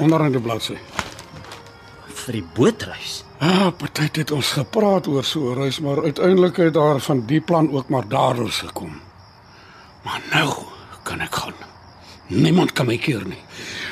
[0.00, 0.78] Onder in die bladsy.
[2.22, 3.18] Vir die bootreis.
[3.42, 7.40] Ja, party het ons gepraat oor so 'n reis, maar uiteindelik het daar van die
[7.40, 9.00] plan ook maar daaroor gekom.
[10.02, 10.48] Maar nou
[11.02, 11.54] kan ek gaan.
[12.32, 13.40] Niemand kan my keer nie.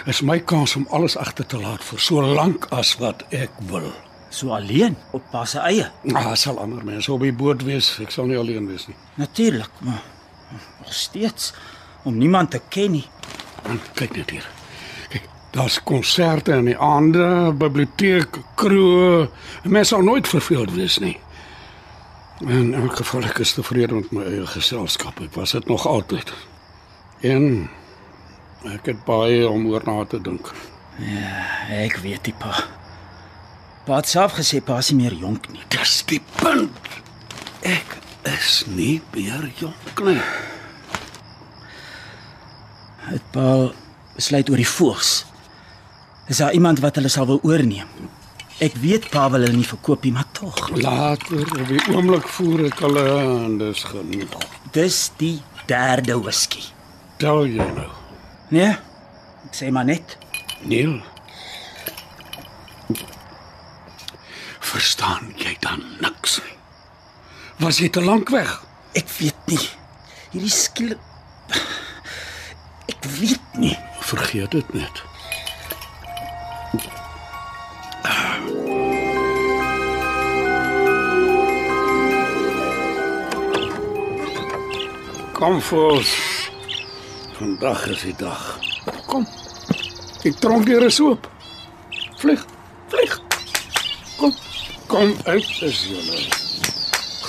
[0.09, 3.91] Is my kans om alles agter te laat vir so lank as wat ek wil.
[4.33, 5.91] So alleen op pa se eie.
[6.15, 7.93] Ah, sal ander mense op die boot wees.
[8.01, 8.97] Ek sal nie alleen wees nie.
[9.21, 10.01] Natuurlik, maar
[10.81, 11.53] nog steeds
[12.09, 13.05] om niemand te ken nie.
[13.69, 14.47] En kyk net hier.
[15.11, 19.29] Kyk, daar's konserte in die aande, biblioteek, kroeg.
[19.67, 21.19] Mense sal nooit verveeld wees nie.
[22.47, 25.21] In elk geval ek is tevrede met my eie geselskap.
[25.21, 26.33] Ek was dit nog altyd.
[27.21, 27.69] En
[28.69, 30.53] ek het baie om oor na te dink.
[31.73, 32.53] Ek weet die pa.
[33.87, 35.63] Pa het self gesê pa is nie meer jonk nie.
[35.73, 36.91] Dis die punt.
[37.65, 37.97] Ek
[38.29, 40.21] is nie meer jonk nie.
[43.09, 43.47] Het pa
[44.15, 45.13] besluit oor die voëls.
[46.31, 47.89] Is daar iemand wat hulle sal wil oorneem?
[48.61, 50.69] Ek weet pa wil hulle nie verkoop nie, maar tog.
[50.77, 54.37] Later op die oomblik voer ek hulle en dis genoeg.
[54.77, 56.63] Dis die derde whisky.
[57.17, 57.89] Tel jy nou.
[58.51, 58.75] Nee.
[59.47, 60.17] Ek sê maar net.
[60.67, 60.97] Neil.
[64.59, 66.57] Verstaan jy dan niks nie?
[67.63, 68.51] Was jy te lank weg?
[68.99, 69.63] Ek weet nie.
[70.33, 70.99] Hierdie skielik
[72.91, 73.77] Ek weet nie.
[74.03, 75.03] Vergeet dit net.
[85.39, 86.40] Kom voors.
[87.41, 88.41] Vandag is die dag.
[89.09, 89.23] Kom.
[90.21, 91.25] Die tronkdeur is oop.
[92.21, 92.43] Vlieg,
[92.93, 93.15] vlieg.
[94.19, 94.35] Kom.
[94.93, 96.19] Kom uit is julle.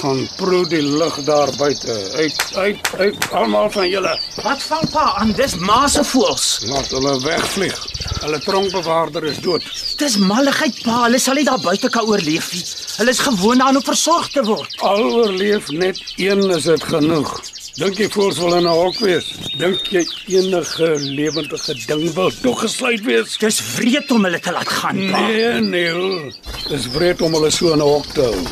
[0.01, 1.95] Gaan proe die lug daar buite.
[2.17, 4.11] Uit, uit, uit almal van julle.
[4.41, 5.31] Wat vang pa aan?
[5.39, 6.49] Dis ma se voels.
[6.67, 7.79] Laat hulle wegvlieg.
[8.25, 9.71] Hulle tronkbewaarder is dood.
[10.03, 11.05] Dis malligheid pa.
[11.05, 12.67] Hulle sal nie daar buite kan oorleef nie.
[12.97, 14.75] Hulle is gewoond aan om versorg te word.
[14.83, 17.31] Al oorleef net een is dit genoeg.
[17.79, 19.27] Dink jy voors wil in 'n hok wees?
[19.57, 23.37] Dink jy enige lewendige ding wil toegesluit wees?
[23.39, 25.21] Dis wreed om hulle te laat gaan pa.
[25.27, 26.33] Nee, nee.
[26.67, 28.43] Dis wreed om hulle so in 'n hok te hou.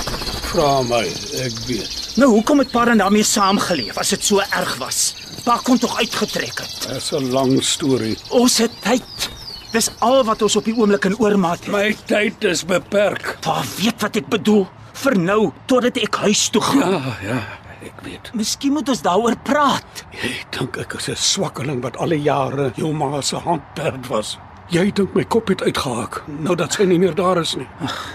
[0.50, 1.04] Vra my,
[1.44, 2.16] ek weet.
[2.16, 5.14] Nou hoekom het pa dan daarmee saamgeleef as dit so erg was?
[5.44, 6.88] Pa kon tog uitgetrek het.
[6.88, 8.18] Dit is 'n lang storie.
[8.30, 9.30] Ons het tyd.
[9.72, 11.68] Dis al wat ons op die oomblik in oormaat het.
[11.68, 13.38] My tyd is beperk.
[13.42, 14.68] Pa weet wat ek bedoel.
[14.94, 16.92] Vir nou totdat ek huis toe gaan.
[16.92, 18.32] Ja, ja, ek weet.
[18.34, 20.04] Miskien moet ons daaroor praat.
[20.12, 24.38] Jy dink ek is 'n swakkeling wat alle jare jou ma se hand perd was.
[24.70, 27.68] Jy dink my kop het uitgehak nou dat sy nie meer daar is nie.
[27.82, 28.14] Ag,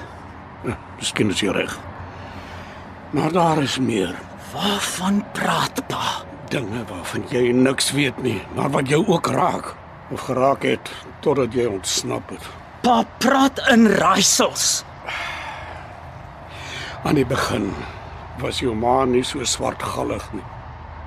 [0.65, 1.79] ja, miskien is jy reg.
[3.11, 4.15] Maar daar is meer.
[4.53, 6.23] Waarvan praat pa?
[6.49, 9.75] Dinge waarvan jy niks weet nie, maar wat jou ook raak
[10.11, 10.91] of geraak het
[11.21, 12.49] totdat jy ontsnap het.
[12.83, 14.85] Pa praat in raaisels.
[17.05, 17.73] Aan die begin
[18.41, 20.45] was jou ma nie so swartgallig nie.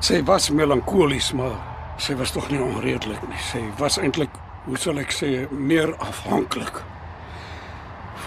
[0.03, 1.55] Sy was melankolies, maar
[1.97, 3.39] sy was tog nie onredelik nie.
[3.49, 4.33] Sy was eintlik,
[4.67, 6.83] hoe sal ek sê, meer afhanklik.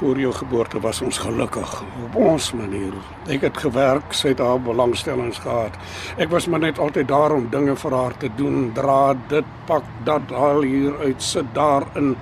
[0.00, 1.74] Voor jou geboorte was ons gelukkig
[2.06, 2.96] op ons manier.
[3.28, 5.76] Ek het gewerk, sy het haar belangstellings gehad.
[6.16, 9.86] Ek was maar net altyd daar om dinge vir haar te doen, dra dit, pak
[10.08, 12.14] dat, haal hier uit, sit daarin.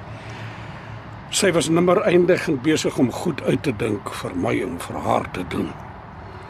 [1.31, 5.31] Sy was nimmer eindigend besig om goed uit te dink vir my om vir haar
[5.33, 5.71] te doen.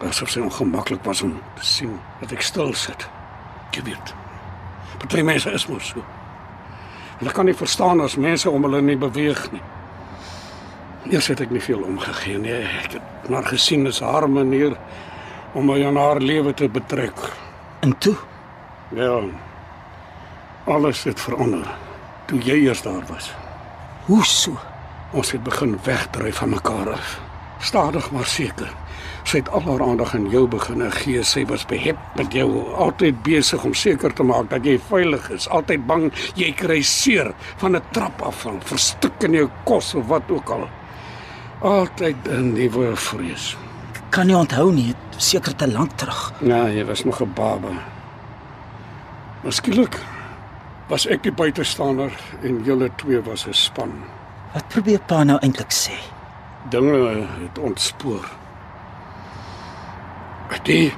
[0.07, 3.09] Asof sy ongemaklik was om te sien dat ek stil sit.
[3.75, 4.15] Jy weet.
[4.99, 6.05] Party mense is mos so.
[7.19, 9.63] Hulle kan nie verstaan as mense om hulle nie beweeg nie.
[11.11, 12.53] Eers het ek nie veel omgegee nie.
[12.85, 14.77] Ek het maar gesien is haar manier
[15.55, 17.19] om my aan haar lewe te betrek.
[17.81, 18.17] En toe,
[18.97, 19.21] Ja.
[20.67, 21.67] Alles het verander
[22.27, 23.33] toe jy eers daar was.
[24.07, 24.57] hoe so?
[25.13, 27.21] Ons het begin wegdryf van mekaar af.
[27.61, 28.71] Stadig maar seker.
[29.29, 31.21] Sy het al haar aandag aan jou begin gee.
[31.21, 32.47] Sy was behep met jou,
[32.81, 36.07] altyd besig om seker te maak dat jy veilig is, altyd bang
[36.39, 40.65] jy kry seer van 'n trap afval, verstik in jou kos of wat ook al.
[41.61, 43.57] Altyd 'n nuwe vrees.
[44.11, 46.33] Kan nie onthou nie, seker te lank terug.
[46.41, 47.69] Ja, jy was nog 'n baba.
[49.49, 49.99] Skielik
[50.89, 52.13] was ek die buitestander
[52.43, 53.93] en julle twee was 'n span.
[54.55, 55.93] Wat probeer pa nou eintlik sê?
[56.71, 58.48] Dinge het ontspoor.
[60.69, 60.93] Die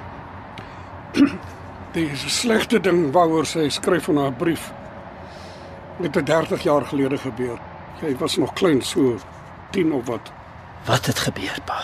[1.93, 4.71] Die is 'n slegte ding waaroor sy skryf in haar brief.
[5.99, 7.59] Dit het 30 jaar gelede gebeur.
[8.01, 9.17] Jy was nog klein, so
[9.71, 10.31] 10 of wat.
[10.87, 11.83] Wat het gebeur, pa?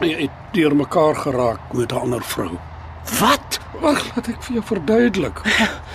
[0.00, 2.58] Jy het deur mekaar geraak met 'n ander vrou.
[3.20, 3.58] Wat?
[3.80, 5.40] Wag, laat ek vir jou verduidelik.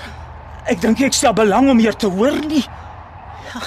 [0.72, 2.66] Ek dink ek stel belang om hier te hoor nie.
[3.54, 3.62] Ja,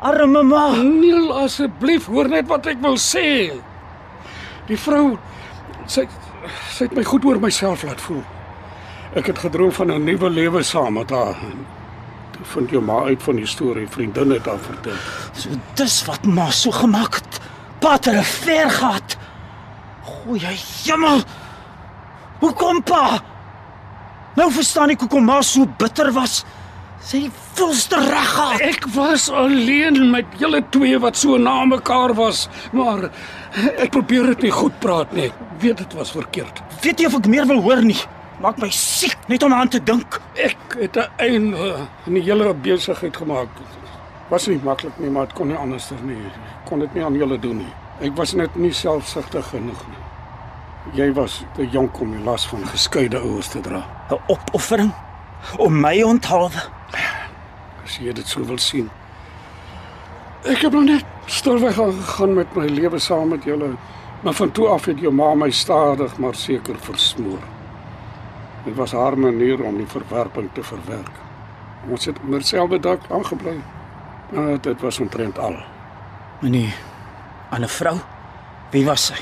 [0.00, 0.74] arme ma.
[0.82, 3.52] Neil, asseblief, hoor net wat ek wil sê.
[4.68, 5.18] Die vrou
[5.90, 6.06] sy
[6.72, 8.22] sy het my goed oor myself laat voel.
[9.18, 11.36] Ek het gedroom van 'n nuwe lewe saam met haar.
[12.32, 14.96] Toe vind jou ma uit van die storie, vriendinne het haar vertel.
[15.32, 17.40] So dis wat ma so gemaak het.
[17.78, 19.16] Pa het ver gehad.
[20.02, 21.22] Goeie hemel.
[22.40, 23.22] Hoekom pa?
[24.34, 26.44] Nou verstaan ek hoekom ma so bitter was.
[27.02, 28.60] Sy het volste reg gehad.
[28.60, 33.10] Ek was alleen met julle twee wat so na mekaar was, maar
[33.76, 35.28] ek probeer dit nie goed praat nie.
[35.30, 36.62] Ek weet dit was verkeerd.
[36.82, 37.98] Weet jy of ek meer wil hoor nie?
[38.42, 40.20] Maak my siek net om aan te dink.
[40.34, 43.48] Ek het 'n einde aan die hele besigheid gemaak.
[44.28, 46.16] Was nie maklik nie, maar dit kon nie anders nie.
[46.16, 47.72] Ek kon dit nie aan julle doen nie.
[48.00, 50.02] Ek was net nie selfsugtig genoeg nie.
[50.92, 53.84] Jy was te jonk om die las van geskeide ouers te dra.
[54.10, 54.92] 'n Opoffering
[55.58, 56.62] om my onthaalwe.
[57.84, 58.90] As jy dit sou wil sien.
[60.42, 63.72] Ek het nog net stilweg aangegaan met my lewe saam met julle,
[64.22, 67.42] maar van toe af het jou ma my stadig maar seker versmoor.
[68.64, 71.14] Dit was haar manier om die verwerping te verwerk.
[71.90, 73.56] Ons het onder dieselfde dak aangebly.
[74.32, 75.56] Maar dit was omtrent al.
[76.40, 76.74] En die
[77.50, 77.96] ander vrou,
[78.70, 79.18] wie was sy?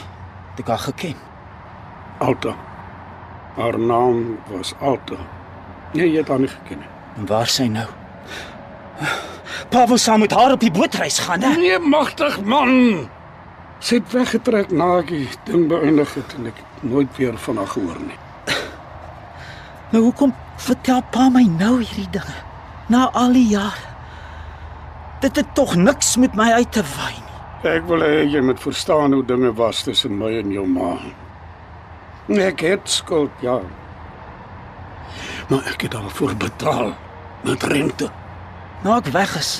[0.50, 1.16] Het ek haar geken?
[2.18, 2.54] Alta.
[3.56, 5.18] Haar naam was Alta.
[5.92, 6.92] Nee, jy het haar nie geken nie.
[7.16, 7.88] En waar is sy nou?
[9.70, 11.54] Pa wou saam met haar op die bootreis gaan, hè?
[11.56, 13.08] Nee, magtig man.
[13.80, 17.56] Sy het weggetrek na ek die ding beëindig het en ek het nooit weer van
[17.56, 18.18] haar gehoor nie.
[19.90, 22.36] Maar hoekom vertel pa my nou hierdie dinge?
[22.92, 23.88] Na al die jare.
[25.20, 27.40] Dit het tog niks met my uit te waai nie.
[27.70, 30.94] Ek wil hê jy moet verstaan hoe dinge was tussen my en jou ma.
[32.40, 33.58] Ek het skuld, ja.
[35.50, 36.92] Maar ek het daarvoor betaal
[37.44, 38.10] met rente.
[38.82, 39.50] Nou ek weg is.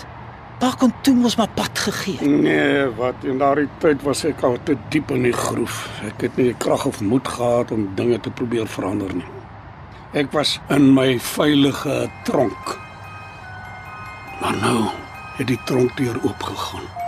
[0.61, 2.29] Pa kon toe mos maar pad gegee.
[2.29, 5.83] Nee, wat in daardie tyd was ek al te diep in die groef.
[6.05, 9.29] Ek het nie die krag of moed gehad om dinge te probeer verander nie.
[10.17, 11.99] Ek was in my veilige
[12.29, 12.77] tronk.
[14.41, 14.89] Maar nou
[15.37, 17.00] het die tronkdeur oopgegaan.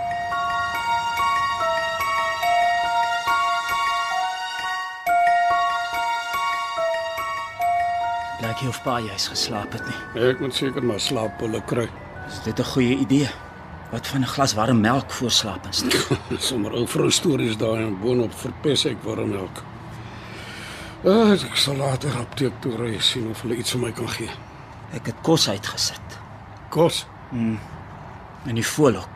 [8.62, 10.22] Jy of pa jy's geslaap het nie.
[10.28, 11.88] Ek moet seker maar slaappille kry.
[12.28, 13.28] Is dit 'n goeie idee?
[13.90, 15.84] Wat van 'n glas warm melk voor slapens?
[16.38, 19.62] Sommer ou vrou stories daai en boonop verpes ek warm melk.
[21.04, 24.30] Ah, ek sal later apteek toe ry sien of hulle iets vir my kan gee.
[24.94, 26.18] Ek het kos uitgesit
[26.70, 27.06] Kos.
[28.46, 29.08] in die voorlok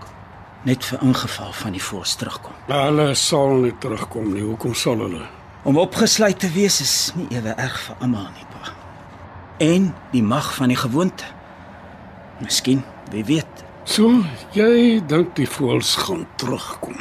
[0.64, 2.53] net vir ingeval van die voors terugkom.
[2.66, 4.42] Hulle sal nie terugkom nie.
[4.42, 5.22] Hoekom sal hulle?
[5.62, 8.76] Om opgesluit te wees is nie ewe erg vir almal nie, pa.
[9.59, 11.25] En die mag van die gewoonte.
[12.41, 13.65] Miskien, wie weet.
[13.85, 16.99] So, jy dink die voëls gaan terugkom.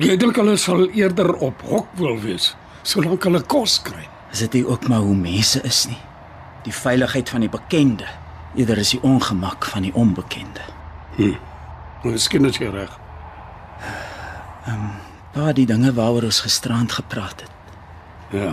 [0.00, 4.06] Jy dink hulle sal eerder op hok wil wees solank hulle kos kry.
[4.32, 5.98] Is dit nie ook maar hoe mense is nie?
[6.64, 8.08] Die veiligheid van die bekende
[8.58, 10.62] eerder is die ongemak van die onbekende.
[12.04, 12.92] Miskien is jy reg.
[15.30, 17.74] Pa, die dinge waaroor ons gisterand gepraat het.
[18.34, 18.50] Ja.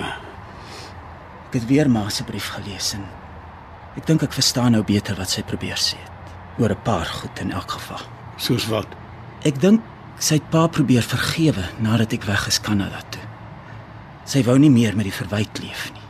[1.47, 3.05] Ek het weer ma se brief gelees en
[3.97, 6.11] ek dink ek verstaan nou beter wat sy probeer sê het.
[6.59, 8.01] Oor 'n paar goed in elk geval.
[8.37, 8.87] Soos wat?
[9.43, 9.81] Ek dink
[10.19, 13.21] sy het pa probeer vergewe nadat ek weg is Kanada toe.
[14.25, 16.01] Sy wou nie meer met die verwyte leef nie.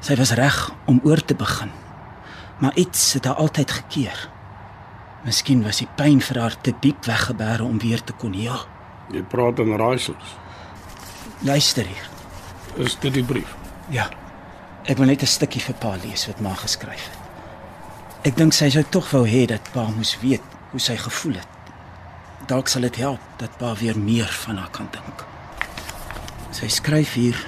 [0.00, 1.70] Sy was reg om oor te begin.
[2.58, 4.28] Maar iets het haar altyd gekeer.
[5.24, 8.60] Miskien was die pyn vir haar te diep weggebêre om weer te kon heel.
[9.12, 10.36] Jy praat in raaisels.
[11.42, 12.08] Luister hier.
[12.76, 13.56] Is dit die brief?
[13.90, 14.08] Ja.
[14.86, 17.25] Ek wil net 'n stukkie vir pa lees wat ma geskryf het.
[18.26, 21.68] Ek dink sy sou tog wou hê dat pa moes weet hoe sy gevoel het.
[22.50, 25.22] Dalk sal dit help dat pa weer meer van haar kan dink.
[26.50, 27.38] Sy skryf hier: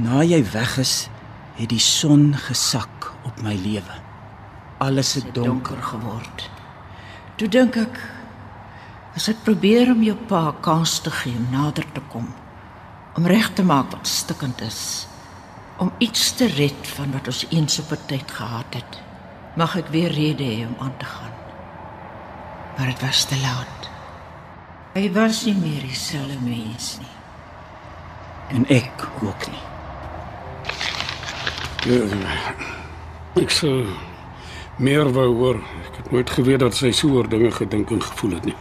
[0.00, 0.94] Na jy weg is,
[1.58, 3.98] het die son gesak op my lewe.
[4.80, 5.76] Alles het donker.
[5.76, 6.48] donker geword.
[7.36, 8.00] Toe dink ek
[9.20, 12.32] as ek probeer om jou pa kans te gee om nader te kom,
[13.20, 15.06] om reg te maak wat stikkend is,
[15.76, 19.02] om iets te red van wat ons eens op 'n tyd gehad het,
[19.58, 21.34] mag ek weer rede hê om aan te gaan.
[22.76, 23.90] Maar dit was te laat.
[24.92, 27.16] Hy was nie meer dieselfde mens nie.
[28.56, 29.64] En ek ook nie.
[31.88, 32.02] Ja,
[33.40, 33.86] ek sou
[34.76, 35.62] meer wou hoor.
[35.88, 38.58] Ek het nooit geweet dat sy so oor dinge gedink en gevoel het nie.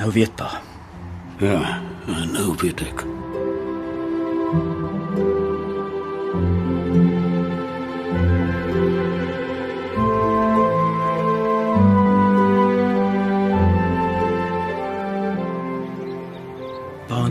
[0.00, 0.50] Nou weet pa.
[1.38, 1.80] Ja,
[2.32, 3.04] nou weet ek.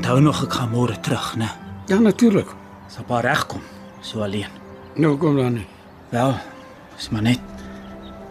[0.07, 1.49] Onthou nog ek gaan môre terug, né?
[1.91, 2.47] Ja, natuurlik.
[2.87, 3.61] Sal pa regkom
[3.99, 4.47] so alleen.
[4.95, 5.67] Nou kom dan nie.
[6.09, 6.31] Wel,
[6.97, 7.41] is maar net.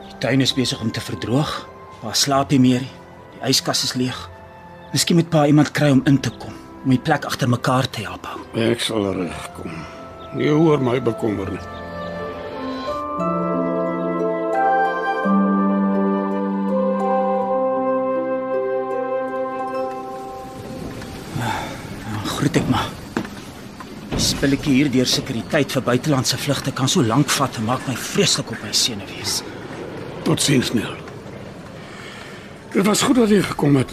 [0.06, 1.68] Die tuin is besig om te verdroog.
[2.00, 2.94] Pa slaap nie meer nie.
[3.34, 4.16] Die yskas is leeg.
[4.94, 6.54] Miskien moet pa iemand kry om in te kom,
[6.84, 8.40] om die plek agter mekaar te help hou.
[8.56, 9.76] Ek sal regkom.
[10.32, 11.52] Nie oor my bekommer
[22.46, 22.54] nie.
[22.54, 22.90] Dan groet ek maar.
[24.10, 27.96] Die spilletjie hier deur sekuriteit vir buitelandse vlugte kan so lank vat en maak my
[27.96, 29.42] vreeslik op my senuwees.
[30.24, 30.94] Totsiens, Neil.
[32.72, 33.92] Dit was goed dat jy gekom het.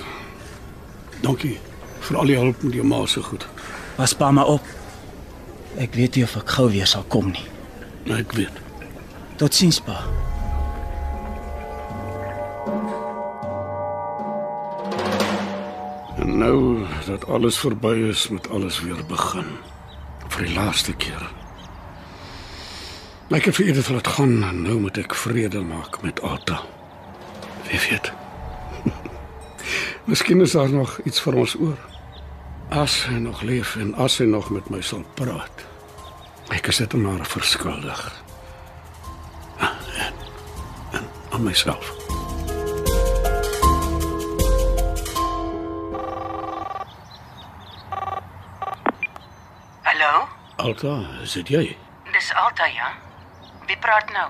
[1.21, 1.57] Dankie
[2.03, 3.47] vir al die hulp met jou ma se goed.
[3.95, 4.67] Pas pa maar op.
[5.79, 7.47] Ek weet nie of ek gou weer sal kom nie.
[8.13, 8.61] Ek weet.
[9.39, 10.03] Totsiens pa.
[16.43, 19.47] Nou dat alles verby is, moet alles weer begin.
[20.27, 21.23] Vir die laaste keer.
[23.33, 26.59] Ek het vir laat gaan en nou moet ek vrede maak met Alta.
[27.69, 28.11] Wie weet.
[30.09, 31.79] Miskien is daar nog iets vir ons oor.
[32.69, 35.65] As hy nog leef en as hy nog met my sal praat.
[36.53, 38.05] Ek is dit hom maar verskuldig.
[39.57, 39.73] Ah,
[40.03, 40.13] En,
[40.99, 42.02] en aan myself.
[50.63, 50.93] Alta,
[51.23, 51.63] is dit jy?
[52.13, 52.91] Dis Alta, ja.
[53.67, 54.29] Wie praat nou?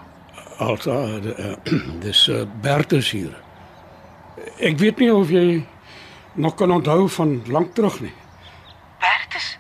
[0.64, 3.34] Alta, de, uh, dis uh, Bertus hier.
[4.64, 5.46] Ek weet nie of jy
[6.42, 8.14] nog kan onthou van lank terug nie.
[9.04, 9.52] Bertus?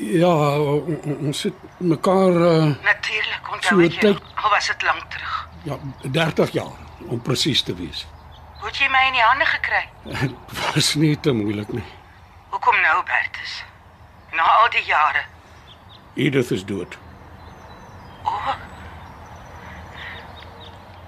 [0.00, 4.14] Ja, o- o- ons het mekaar uh, Natuurlik, So onthou ek jou.
[4.44, 5.34] Al was dit lank terug.
[5.68, 6.76] ja, 30 jaar
[7.08, 8.06] om presies te wees.
[8.60, 9.82] Hoe het jy my in die hande gekry?
[10.04, 11.84] Dit was nie te moeilik nie.
[12.52, 13.62] Hoekom nou, Bertus?
[14.36, 15.24] Na al die jare.
[16.14, 16.98] Edith is dood.
[18.24, 18.54] O.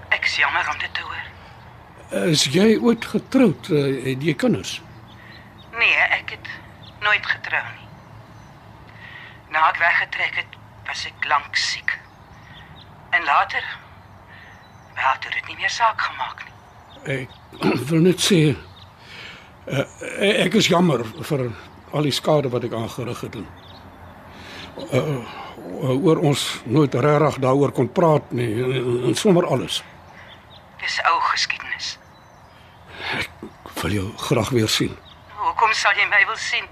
[0.09, 2.26] Ek is jammer om dit te hoor.
[2.30, 3.66] Is jy ooit getroud?
[4.07, 4.80] Het jy kinders?
[5.78, 6.50] Nee, ek het
[7.00, 7.88] nooit getrou nie.
[9.53, 11.98] Na ek weggetrek het, was ek lank siek.
[13.11, 13.64] En later
[14.94, 16.53] wel het dit nie meer saak gemaak nie.
[17.22, 17.30] Ek
[17.90, 19.84] wil net sê uh,
[20.44, 21.48] ek is jammer vir
[21.92, 23.40] al die skade wat ek aangerig het.
[23.40, 23.48] En,
[24.78, 29.82] uh, oor ons nooit regtig daaroor kon praat nie en, en sommer alles.
[30.82, 31.98] Dis ou geskiedenis.
[33.18, 33.30] Ek
[33.82, 34.94] wil jou graag weer sien.
[35.42, 36.68] Hoekom sal jy my wil sien?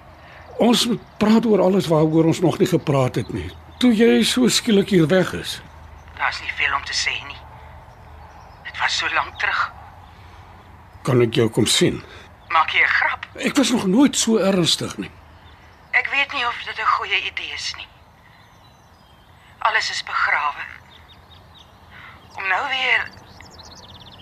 [0.61, 3.48] Ons moet praat oor alles waaroor ons nog nie gepraat het nie.
[3.80, 5.59] Toe jy so skielik hier weg is.
[6.18, 7.38] Daar's nie veel om te sê nie.
[8.66, 9.62] Dit was so lank terug.
[11.03, 12.03] Kan ek jou kom sien?
[12.53, 13.26] Maak jy 'n grap?
[13.34, 15.11] Ek was nog nooit so ernstig nie.
[15.92, 17.89] Ek weet nie of dit 'n goeie idee is nie.
[19.61, 20.64] Alles is begrawe.
[22.36, 23.08] Om nou weer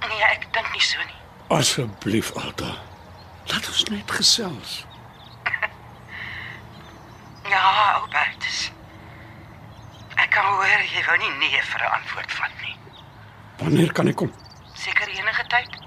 [0.08, 1.16] Nee, ek dink nie so nie.
[1.54, 2.70] Asseblief, Alta.
[3.50, 4.84] Laat ons net gesels.
[7.48, 8.58] Ja, Albertus.
[10.20, 12.74] Ek kan hoor jy wou nie nee vir 'n antwoord vat nie.
[13.62, 14.32] Wanneer kan ek kom?
[14.76, 15.78] Seker enige tyd.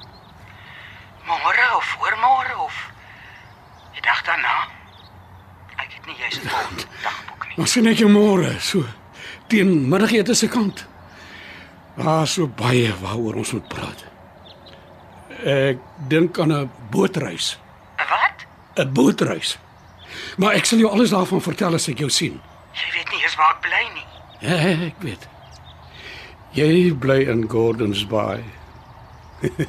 [1.29, 2.79] Môre of oormôre of
[3.93, 4.55] die dag daarna.
[5.77, 7.55] Ek het nie juis 'n dagboek nie.
[7.55, 8.81] Dan sien ek jou môre, so
[9.51, 10.85] teen middagete se kant.
[11.99, 14.05] Daar so baie waaroor ons moet praat.
[15.43, 17.57] Ek dink aan 'n bootreis.
[17.97, 18.37] 'n Wat?
[18.85, 19.57] 'n Bootreis.
[20.37, 22.39] Maar ek sal jou alles daarvan vertel as ek jou sien.
[22.73, 24.07] Jy weet nie eens waar ek bly nie.
[24.39, 24.55] Ja,
[24.87, 25.27] ek weet.
[26.53, 28.43] Jy bly in Gordons Bay.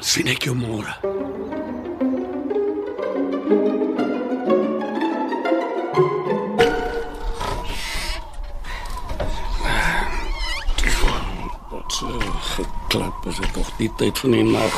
[0.00, 0.94] Sien ek jou môre.
[12.94, 14.74] Geklap is dit nog die tyd van die nag.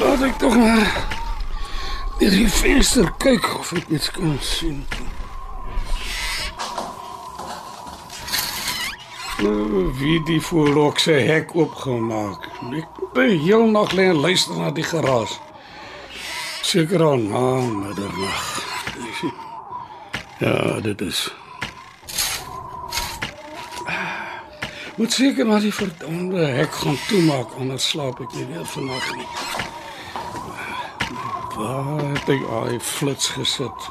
[0.00, 0.92] Laat ek tog maar
[2.18, 4.80] deur die venster kyk of ek iets kan sien.
[9.44, 12.48] Nou, Wie die voorlok se hek oopgemaak.
[12.72, 15.36] Ek by heel nag lê en luister na die geraas.
[16.64, 18.52] Seker aan na middernag.
[20.42, 21.28] Ja, dit is.
[24.96, 29.26] Moet seker maar die verdomde hek gaan toemaak anders slaap ek nie weer vannag nie.
[31.56, 33.88] Waar het ek al die flits gesit?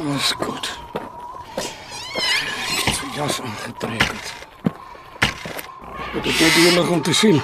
[0.00, 0.74] Dis goed.
[1.62, 4.39] Ek het sy jas aangetrek het.
[6.22, 7.40] Dit is net eerlik om te sien.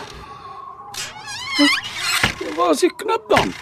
[2.57, 3.53] Waar is die knip dan?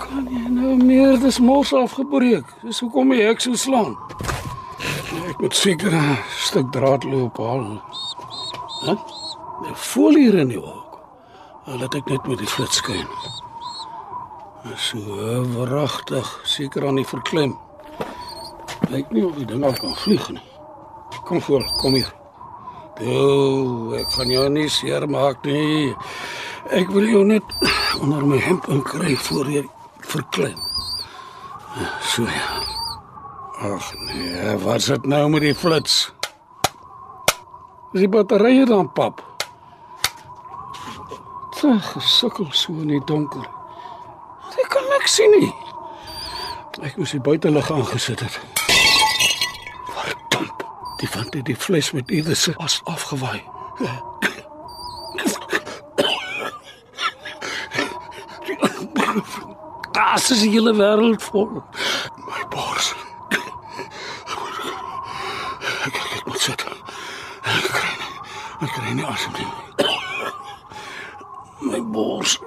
[0.00, 2.50] Kan jy nou meer dis mos afgebreek?
[2.66, 3.94] Dis hoekom jy ek so slaan.
[5.30, 7.82] Ek moet seker 'n stuk draad loop haal.
[8.86, 8.94] Hè?
[9.62, 10.98] Die folie hier in die hoek.
[11.66, 13.06] Laat ek net met die flits skyn.
[14.76, 14.98] So
[15.54, 17.58] wragtig, seker aan die verklem.
[18.88, 20.42] Lyk nie of die ding al kan vlieg nie.
[21.24, 22.19] Kom voor, kom hier.
[22.98, 25.94] O, ek kan jou nie seermaak nie.
[26.76, 27.54] Ek wil jou net
[28.00, 29.64] onder my hemp inkry voor jy
[30.10, 30.58] verklem.
[32.10, 32.60] So ja.
[33.60, 36.12] Ag nee, wat's dit nou met die flits?
[37.92, 39.20] Is die batterye dan pap?
[41.60, 43.44] Sy gesukkel so in die donker.
[44.56, 45.50] Ek kan niks sien nie.
[46.80, 48.40] Ek moes die buitelug aangesit het.
[51.30, 52.82] Het die fles met ieder se as
[59.92, 61.62] Gas is die hele wêreld vol.
[62.26, 62.94] My bors.
[63.30, 63.44] Ek,
[65.86, 66.64] ek, ek moet sit.
[67.42, 68.14] Ek kry nie.
[68.66, 69.50] Ek kry nie asem nie.
[71.70, 72.38] My bors.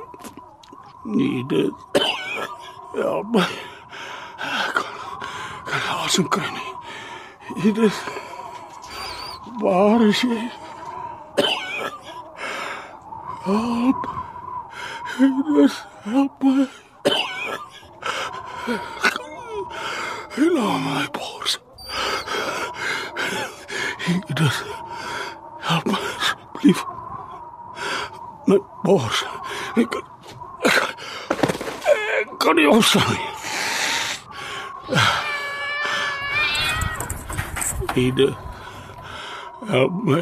[1.04, 2.04] Nee, dit.
[3.00, 3.48] Ja, my.
[4.50, 5.00] Ek kan,
[5.72, 7.72] kan asem kry nie.
[7.72, 7.96] Dit.
[7.96, 8.23] Waar
[10.02, 10.50] is jy?
[13.44, 14.08] Help.
[15.18, 16.68] Dit help my.
[20.36, 21.60] Help my bors.
[24.28, 24.40] Dit
[25.60, 26.86] help my asseblief.
[28.46, 29.26] My bors.
[29.76, 30.04] Ek kan
[30.62, 30.96] ek,
[32.20, 33.32] ek kan nie opstaan nie.
[37.94, 38.43] Ede.
[39.68, 40.22] Help my.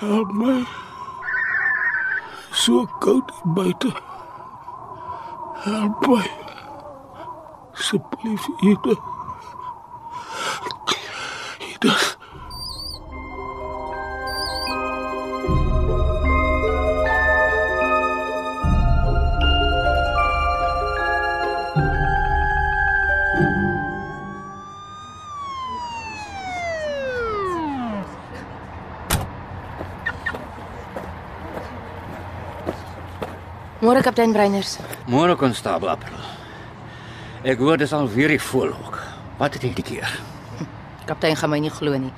[0.00, 0.66] Help my.
[2.52, 3.24] So koud
[3.56, 3.92] buite.
[5.64, 6.26] Help my.
[7.74, 8.96] Asseblief, Ede.
[11.60, 12.09] Ede.
[33.90, 34.76] Môre kaptein Breiners.
[35.10, 36.14] Môre konstabel April.
[37.42, 39.00] Ek hoor dis al weer die voelhok.
[39.40, 40.12] Wat het jy die keer?
[41.08, 42.12] Kaptein gaan my nie glo nie.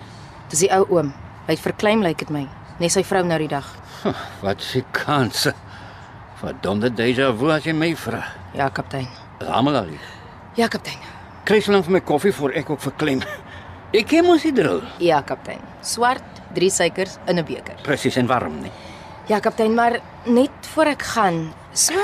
[0.53, 1.15] Dis die ou oom.
[1.47, 2.43] Hy het verkleim lyk dit my.
[2.77, 3.71] Net sy vrou nou die dag.
[4.03, 4.13] Huh,
[4.43, 5.55] wat se kanse?
[6.43, 8.21] Verdomde deja vu as jy my vra.
[8.53, 9.09] Ja, kaptein.
[9.41, 10.13] Is almal al hier.
[10.61, 11.01] Ja, kaptein.
[11.49, 13.25] Kry so lank vir my koffie voor ek ook verklem.
[13.97, 14.85] Ek ken mos die drill.
[15.01, 15.65] Ja, kaptein.
[15.81, 17.81] Swart, drie suikers in 'n beker.
[17.81, 18.73] Presies en warm, nee.
[19.31, 21.95] Ja, kaptein, maar net voor ek gaan, so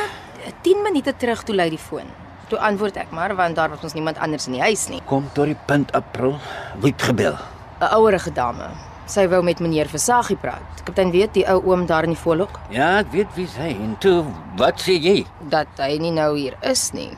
[0.62, 2.06] 10 minute terug toe lui die foon.
[2.48, 5.00] Toe antwoord ek maar want daar was ons niemand anders in die huis nie.
[5.06, 6.38] Kom tot die punt April.
[6.80, 7.36] Wie het gebel?
[7.80, 8.68] 'n Ouerige dame.
[9.06, 10.82] Sy wou met meneer Versagie praat.
[10.84, 13.96] Kaptein weet die ou oom daar in die voorlok Ja, ek weet wie hy en
[13.98, 14.24] toe
[14.56, 15.26] wat sê jy?
[15.48, 17.16] dat hy nie nou hier is nie.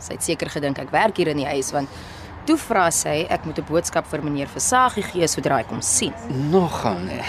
[0.00, 1.88] Sy het seker gedink ek werk hier in die huis want
[2.46, 6.12] toe vra sy ek moet 'n boodskap vir meneer Versagie gee sodra hy kom sien.
[6.50, 7.22] Nogal nee.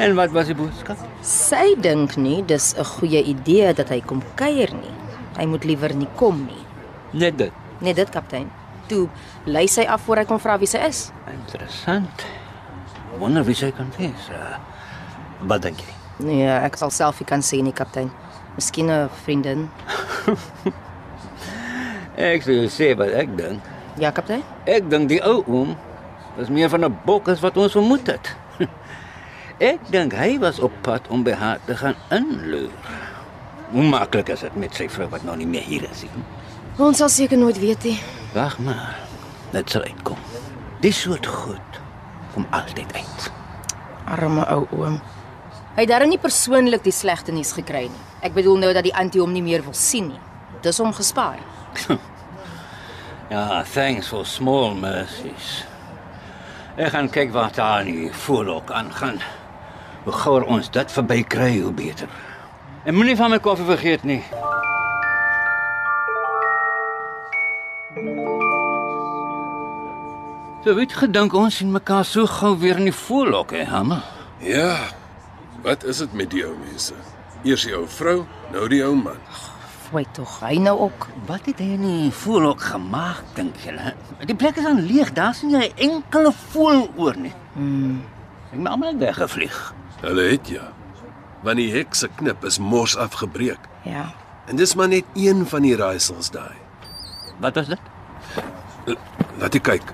[0.00, 0.96] En wat was die boodskap?
[1.20, 4.94] Sy dink nie dis 'n goeie idee dat hy kom kuier nie.
[5.36, 6.64] Hy moet liewer nie kom nie.
[7.12, 7.52] Net dit.
[7.78, 8.50] Net dit kaptein.
[8.86, 9.08] Toe
[9.44, 11.12] lei sy af voor hy kom vra wie sy is.
[11.32, 12.24] Interessant.
[13.18, 14.28] Wonder wie sy kan wees.
[14.30, 14.56] Uh,
[15.40, 15.94] wat dink jy?
[16.24, 18.10] Nee, ek sal self nie kan sê nie kaptein.
[18.56, 19.70] Miskien 'n vriendin.
[22.16, 23.60] Ek sê sê wat ek dink.
[23.98, 24.42] Ja kaptein.
[24.66, 25.76] Ek dink die ou oom
[26.36, 28.36] was meer van 'n bok as wat ons vermoed het.
[29.60, 32.72] Ek dink hy was op pad om by haar te gaan inloer.
[33.74, 36.22] Hoe maklik is dit met sy vrou wat nog nie meer hier is nie?
[36.80, 37.98] Ons sal seker nooit weet nie.
[38.32, 38.96] Wag maar.
[39.52, 40.16] Dit sal uitkom.
[40.80, 41.80] Dis soort goed
[42.32, 43.26] kom altyd uit.
[44.08, 44.96] Arme ou oom.
[45.76, 48.04] Hy het darem nie persoonlik die slegte nuus gekry nie.
[48.24, 50.22] Ek bedoel nou dat die antie hom nie meer wil sien nie.
[50.64, 51.42] Dis hom gespaar.
[53.30, 55.60] Ja, thanks for small mercies.
[56.74, 59.20] Ek gaan kyk wat daar in die voorlok aangaan.
[60.04, 62.08] Hoe gouer ons dit verby kry, hoe beter.
[62.84, 64.22] En moenie van my koffie vergeet nie.
[70.64, 74.02] So weet gedink ons sien mekaar so gou weer in die voorlok, hè, Hammer?
[74.44, 74.76] Ja.
[75.64, 76.96] Wat is dit met die ou mense?
[77.44, 78.22] Eers die ou vrou,
[78.52, 79.20] nou die ou man.
[79.88, 81.08] Fooi tog, hy nou ook.
[81.28, 83.92] Wat het hy in die voorlok gemaak, dink julle?
[84.28, 87.32] Die plek is aan leeg, daar's nie 'n enkele voël oor nie.
[87.52, 88.00] Hmm.
[88.52, 89.74] Ek het almal weggevlieg.
[90.00, 90.70] Hulle het ja.
[91.44, 93.68] Want die hek se knip is mors afgebreek.
[93.84, 94.10] Ja.
[94.46, 96.56] En dis maar net een van die raaisels daai.
[97.40, 97.80] Wat was dit?
[99.40, 99.92] Laat ek kyk.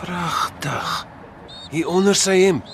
[0.00, 0.92] Pragtig.
[1.72, 2.68] Hier onder sy hemp.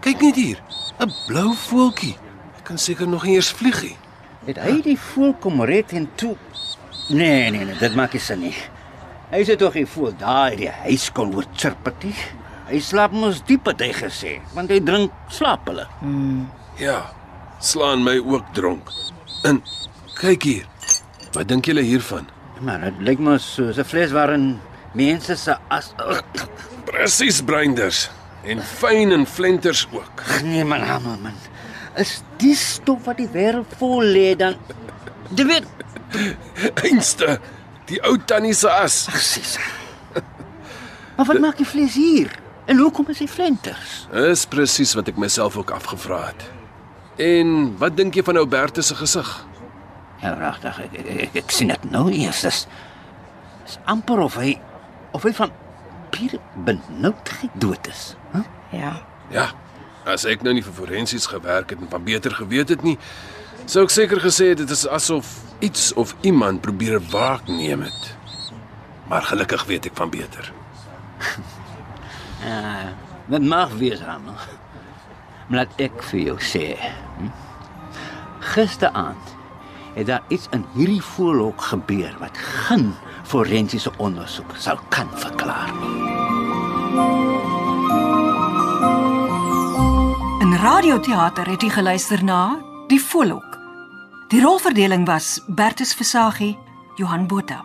[0.00, 0.62] Kyk net hier,
[0.98, 2.16] 'n blou voeltjie.
[2.58, 3.96] Ek kan seker nog nie eers vlieg nie.
[4.44, 6.36] Het hy die voël kom red en toe?
[7.08, 8.54] Nee, nee, nee, dit maak nie sin nie.
[9.30, 12.14] Hy sê tog hy voel daar die huis kon word chirpetie.
[12.70, 15.86] Hy slaap mos diep het hy gesê, want hy drink slaap hulle.
[16.78, 17.00] Ja,
[17.58, 18.90] slaan my ook dronk.
[19.48, 19.58] En
[20.20, 20.66] kyk hier.
[21.34, 22.28] Wat dink julle hiervan?
[22.60, 24.60] Maar dit lyk mos soos 'n fles waarin
[24.94, 25.94] mense se as
[26.86, 28.10] Presies breinders
[28.44, 30.22] en fyn en flenters ook.
[30.44, 31.34] Nee man, hammer man.
[31.96, 34.54] Is die stof wat die wêreld vol lê dan
[35.36, 35.66] Jy weet,
[36.84, 37.38] Einste,
[37.86, 39.04] die ou tannie se as.
[39.10, 39.58] presies.
[41.16, 42.30] Maar wat maak die vlees hier?
[42.70, 43.94] En hoekom is hy flenters?
[44.14, 46.44] Is presies wat ek myself ook afgevra het.
[47.18, 49.30] En wat dink jy van Oubertus se gesig?
[50.22, 52.44] Ja, regtig, ek, ek, ek, ek sien dit nou eers.
[52.46, 52.62] Dis
[53.66, 54.54] is amper of hy
[55.18, 55.50] of hy van
[56.14, 58.06] pier benoudheid dood is.
[58.36, 58.46] Huh?
[58.76, 58.94] Ja.
[59.34, 59.50] Ja.
[60.06, 62.96] As ek nou nie vir forensies gewerk het en van beter geweet het nie,
[63.66, 68.12] sou ek seker gesê het dit is asof iets of iemand probeer wraak neem het.
[69.10, 70.54] Maar gelukkig weet ek van beter.
[72.44, 72.92] Ja,
[73.26, 74.24] dit mag wees aan.
[74.24, 76.76] Maar laat ek vir jou sê.
[77.18, 77.30] Hm?
[78.54, 79.36] Gisteraand
[79.94, 82.94] het daar iets in hierdie voelhok gebeur wat geen
[83.26, 86.10] forensiese ondersoek sal kan verklaar nie.
[90.40, 93.58] In radioteater het jy geluister na Die Volk.
[94.30, 96.58] Die rolverdeling was Bertus Versagie,
[96.96, 97.64] Johan Botha.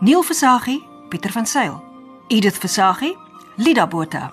[0.00, 1.82] Neil Versagie, Pieter van Sail.
[2.28, 3.16] Edith Versagie,
[3.56, 4.32] Lida Botha.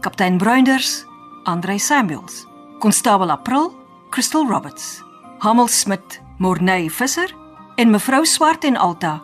[0.00, 1.04] Kaptein Bruinders,
[1.44, 2.46] Andrei Samuels.
[2.78, 3.74] Konstabel April,
[4.10, 5.02] Crystal Roberts.
[5.40, 7.34] Hamel Smit, Morney Visser
[7.76, 9.22] en mevrou Swart en Alta,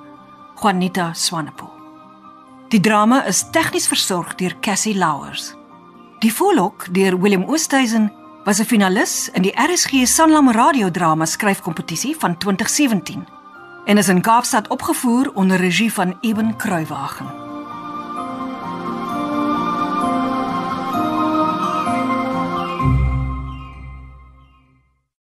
[0.57, 1.70] Juanita Swanepoel.
[2.68, 5.55] Die drama is tegnies versorg deur Cassie Louwers.
[6.18, 8.11] Die Volk deur Willem Oosthuizen
[8.44, 13.26] was 'n finalis in die RSG Sanlam radiodrama skryfkompetisie van 2017
[13.86, 17.45] en is in Kaapstad opgevoer onder regie van Eben Kruiwagen.